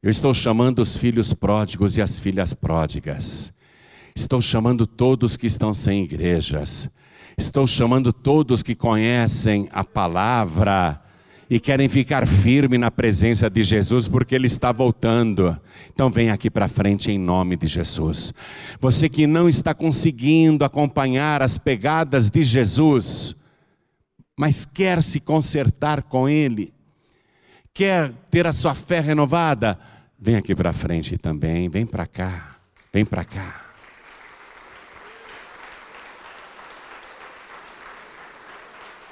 [0.00, 3.52] Eu estou chamando os filhos pródigos e as filhas pródigas.
[4.14, 6.88] Estou chamando todos que estão sem igrejas.
[7.36, 11.02] Estou chamando todos que conhecem a palavra
[11.50, 15.60] e querem ficar firme na presença de Jesus porque ele está voltando.
[15.92, 18.32] Então vem aqui para frente em nome de Jesus.
[18.80, 23.34] Você que não está conseguindo acompanhar as pegadas de Jesus,
[24.36, 26.72] mas quer se consertar com ele,
[27.72, 29.78] quer ter a sua fé renovada,
[30.18, 32.56] vem aqui para frente também, vem para cá.
[32.92, 33.60] Vem para cá.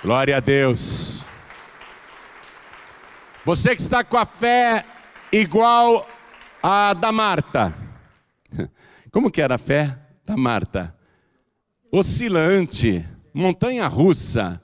[0.03, 1.25] Glória a Deus.
[3.45, 4.85] Você que está com a fé
[5.33, 6.09] igual
[6.63, 7.75] a da Marta.
[9.11, 10.97] Como que era a fé da Marta?
[11.93, 14.62] oscilante, montanha russa.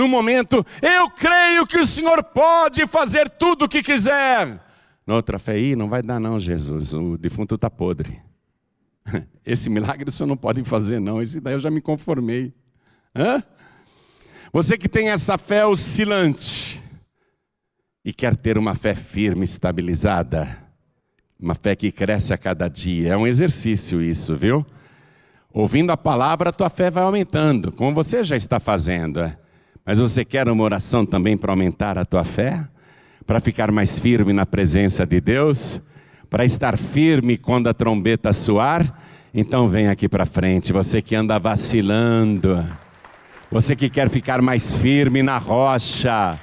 [0.00, 4.58] No momento, eu creio que o Senhor pode fazer tudo o que quiser.
[5.06, 8.18] Na outra fé, aí não vai dar não, Jesus, o defunto está podre.
[9.44, 12.54] Esse milagre o Senhor não pode fazer não, esse daí eu já me conformei.
[13.14, 13.42] Hã?
[14.50, 16.82] Você que tem essa fé oscilante
[18.02, 20.56] e quer ter uma fé firme, estabilizada,
[21.38, 24.64] uma fé que cresce a cada dia, é um exercício isso, viu?
[25.52, 29.20] Ouvindo a palavra, a tua fé vai aumentando, como você já está fazendo.
[29.84, 32.66] Mas você quer uma oração também para aumentar a tua fé?
[33.26, 35.80] Para ficar mais firme na presença de Deus?
[36.28, 38.94] Para estar firme quando a trombeta soar?
[39.32, 42.66] Então vem aqui para frente, você que anda vacilando,
[43.50, 46.36] você que quer ficar mais firme na rocha,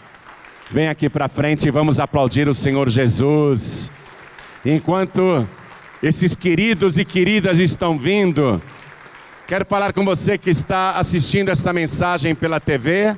[0.72, 3.92] vem aqui para frente e vamos aplaudir o Senhor Jesus.
[4.66, 5.48] Enquanto
[6.02, 8.62] esses queridos e queridas estão vindo,
[9.46, 13.18] quero falar com você que está assistindo esta mensagem pela TV.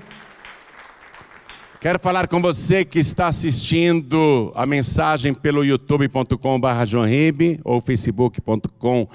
[1.80, 6.36] Quero falar com você que está assistindo a mensagem pelo youtube.com.br
[7.64, 9.08] ou facebook.com.br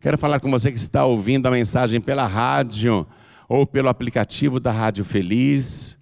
[0.00, 3.06] Quero falar com você que está ouvindo a mensagem pela rádio
[3.46, 5.98] ou pelo aplicativo da Rádio Feliz.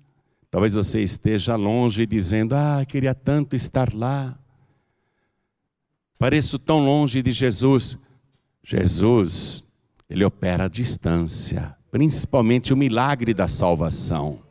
[0.52, 4.38] Talvez você esteja longe dizendo: Ah, queria tanto estar lá.
[6.16, 7.98] Pareço tão longe de Jesus.
[8.62, 9.64] Jesus,
[10.08, 14.45] ele opera à distância, principalmente o milagre da salvação.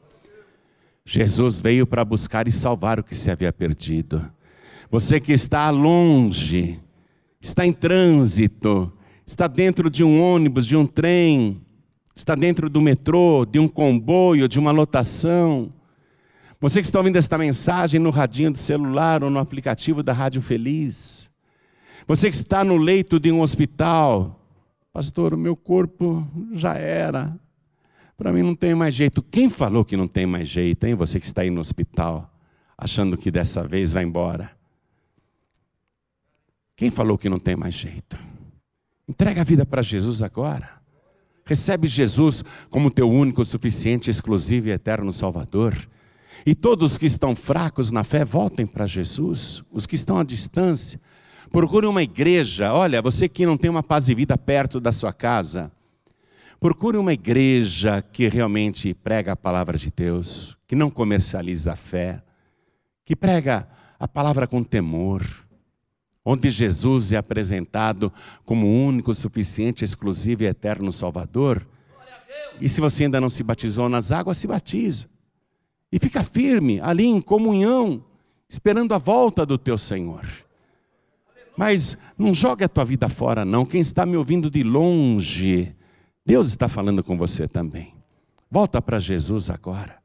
[1.06, 4.28] Jesus veio para buscar e salvar o que se havia perdido.
[4.90, 6.80] Você que está longe,
[7.40, 8.92] está em trânsito,
[9.26, 11.62] está dentro de um ônibus, de um trem,
[12.16, 15.72] está dentro do metrô, de um comboio, de uma lotação.
[16.60, 20.42] Você que está ouvindo esta mensagem no radinho do celular ou no aplicativo da Rádio
[20.42, 21.30] Feliz.
[22.08, 24.44] Você que está no leito de um hospital,
[24.92, 27.38] pastor, o meu corpo já era.
[28.18, 29.22] Para mim não tem mais jeito.
[29.22, 30.96] Quem falou que não tem mais jeito, hein?
[30.96, 32.34] Você que está aí no hospital,
[32.78, 34.52] achando que dessa vez vai embora.
[36.76, 38.18] Quem falou que não tem mais jeito?
[39.08, 40.70] Entrega a vida para Jesus agora.
[41.46, 45.76] Recebe Jesus como teu único, suficiente, exclusivo e eterno Salvador.
[46.46, 49.64] E todos que estão fracos na fé, voltem para Jesus.
[49.72, 51.00] Os que estão à distância,
[51.52, 52.74] Procure uma igreja.
[52.74, 55.72] Olha, você que não tem uma paz e vida perto da sua casa,
[56.60, 62.24] procure uma igreja que realmente prega a palavra de Deus, que não comercializa a fé,
[63.04, 63.68] que prega
[64.00, 65.24] a palavra com temor,
[66.24, 68.12] onde Jesus é apresentado
[68.44, 71.68] como único, suficiente, exclusivo e eterno Salvador.
[72.60, 75.08] E se você ainda não se batizou nas águas, se batiza.
[75.92, 78.04] E fica firme ali em comunhão,
[78.50, 80.26] esperando a volta do teu Senhor.
[81.56, 83.66] Mas não jogue a tua vida fora, não.
[83.66, 85.75] Quem está me ouvindo de longe,
[86.26, 87.94] Deus está falando com você também.
[88.50, 90.02] Volta para Jesus agora.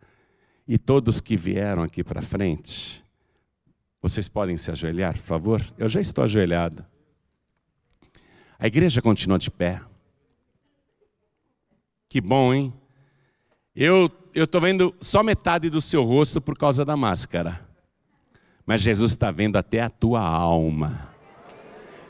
[0.68, 3.02] E todos que vieram aqui para frente,
[4.02, 5.74] vocês podem se ajoelhar, por favor?
[5.78, 6.84] Eu já estou ajoelhado.
[8.58, 9.80] A igreja continua de pé.
[12.08, 12.74] Que bom, hein?
[13.74, 17.66] Eu estou vendo só metade do seu rosto por causa da máscara.
[18.66, 21.08] Mas Jesus está vendo até a tua alma.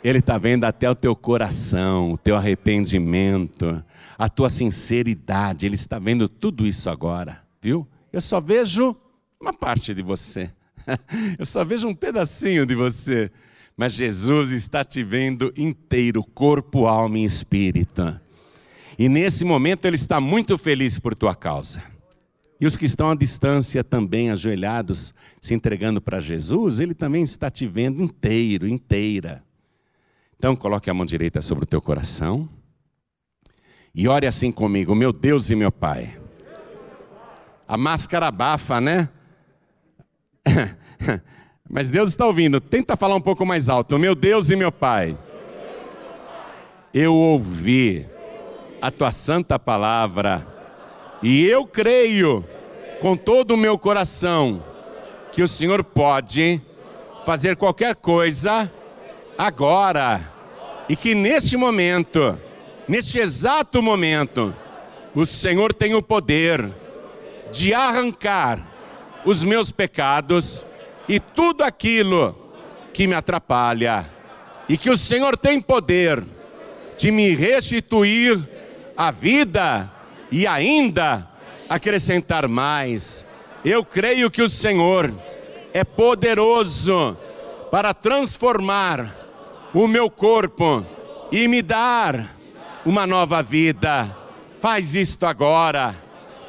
[0.03, 3.85] Ele está vendo até o teu coração, o teu arrependimento,
[4.21, 5.65] a tua sinceridade.
[5.65, 7.89] Ele está vendo tudo isso agora, viu?
[8.13, 8.95] Eu só vejo
[9.41, 10.53] uma parte de você.
[11.39, 13.31] Eu só vejo um pedacinho de você.
[13.75, 18.21] Mas Jesus está te vendo inteiro, corpo, alma e espírito.
[18.99, 21.83] E nesse momento ele está muito feliz por tua causa.
[22.61, 27.51] E os que estão à distância também, ajoelhados, se entregando para Jesus, ele também está
[27.51, 29.43] te vendo inteiro, inteira.
[30.37, 32.47] Então coloque a mão direita sobre o teu coração
[33.95, 36.19] e ore assim comigo, meu Deus e meu Pai.
[37.67, 39.09] A máscara abafa, né?
[41.69, 42.61] Mas Deus está ouvindo.
[42.61, 43.99] Tenta falar um pouco mais alto.
[43.99, 45.17] Meu Deus e meu Pai.
[46.93, 48.09] Eu ouvi
[48.83, 50.47] a tua santa palavra
[51.23, 52.45] e eu creio
[53.01, 54.65] com todo o meu coração
[55.33, 56.61] que o Senhor pode
[57.25, 58.73] fazer qualquer coisa
[59.39, 60.29] agora.
[60.89, 62.37] E que neste momento,
[62.91, 64.53] neste exato momento,
[65.15, 66.69] o Senhor tem o poder
[67.53, 68.67] de arrancar
[69.25, 70.65] os meus pecados
[71.09, 72.37] e tudo aquilo
[72.93, 74.11] que me atrapalha.
[74.69, 76.25] E que o Senhor tem poder
[76.99, 78.41] de me restituir
[78.97, 79.89] a vida
[80.29, 81.29] e ainda
[81.69, 83.25] acrescentar mais.
[83.65, 85.15] Eu creio que o Senhor
[85.73, 87.17] é poderoso
[87.71, 89.17] para transformar
[89.73, 90.85] o meu corpo
[91.31, 92.40] e me dar
[92.85, 94.17] uma nova vida.
[94.61, 95.97] Faz isto agora.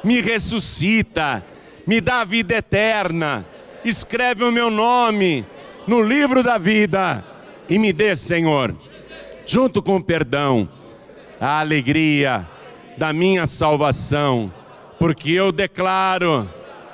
[0.04, 1.44] Me ressuscita,
[1.86, 3.46] me dá a vida eterna.
[3.84, 5.46] Escreve o meu nome
[5.86, 7.24] no livro da vida
[7.68, 8.74] e me dê, Senhor,
[9.46, 10.68] junto com o perdão,
[11.40, 12.46] a alegria
[12.96, 14.52] da minha salvação,
[14.98, 16.48] porque eu declaro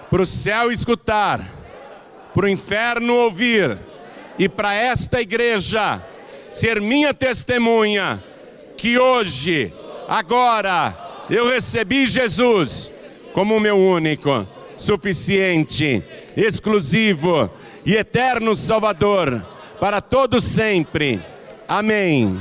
[0.09, 1.47] para o céu escutar,
[2.33, 3.79] para o inferno ouvir
[4.39, 6.03] e para esta igreja
[6.51, 8.23] ser minha testemunha
[8.79, 9.75] que hoje,
[10.09, 10.97] agora,
[11.29, 12.91] eu recebi Jesus
[13.35, 16.03] como meu único, suficiente,
[16.37, 17.51] exclusivo
[17.85, 19.45] e eterno Salvador
[19.81, 21.21] para todos sempre.
[21.69, 22.41] Amém.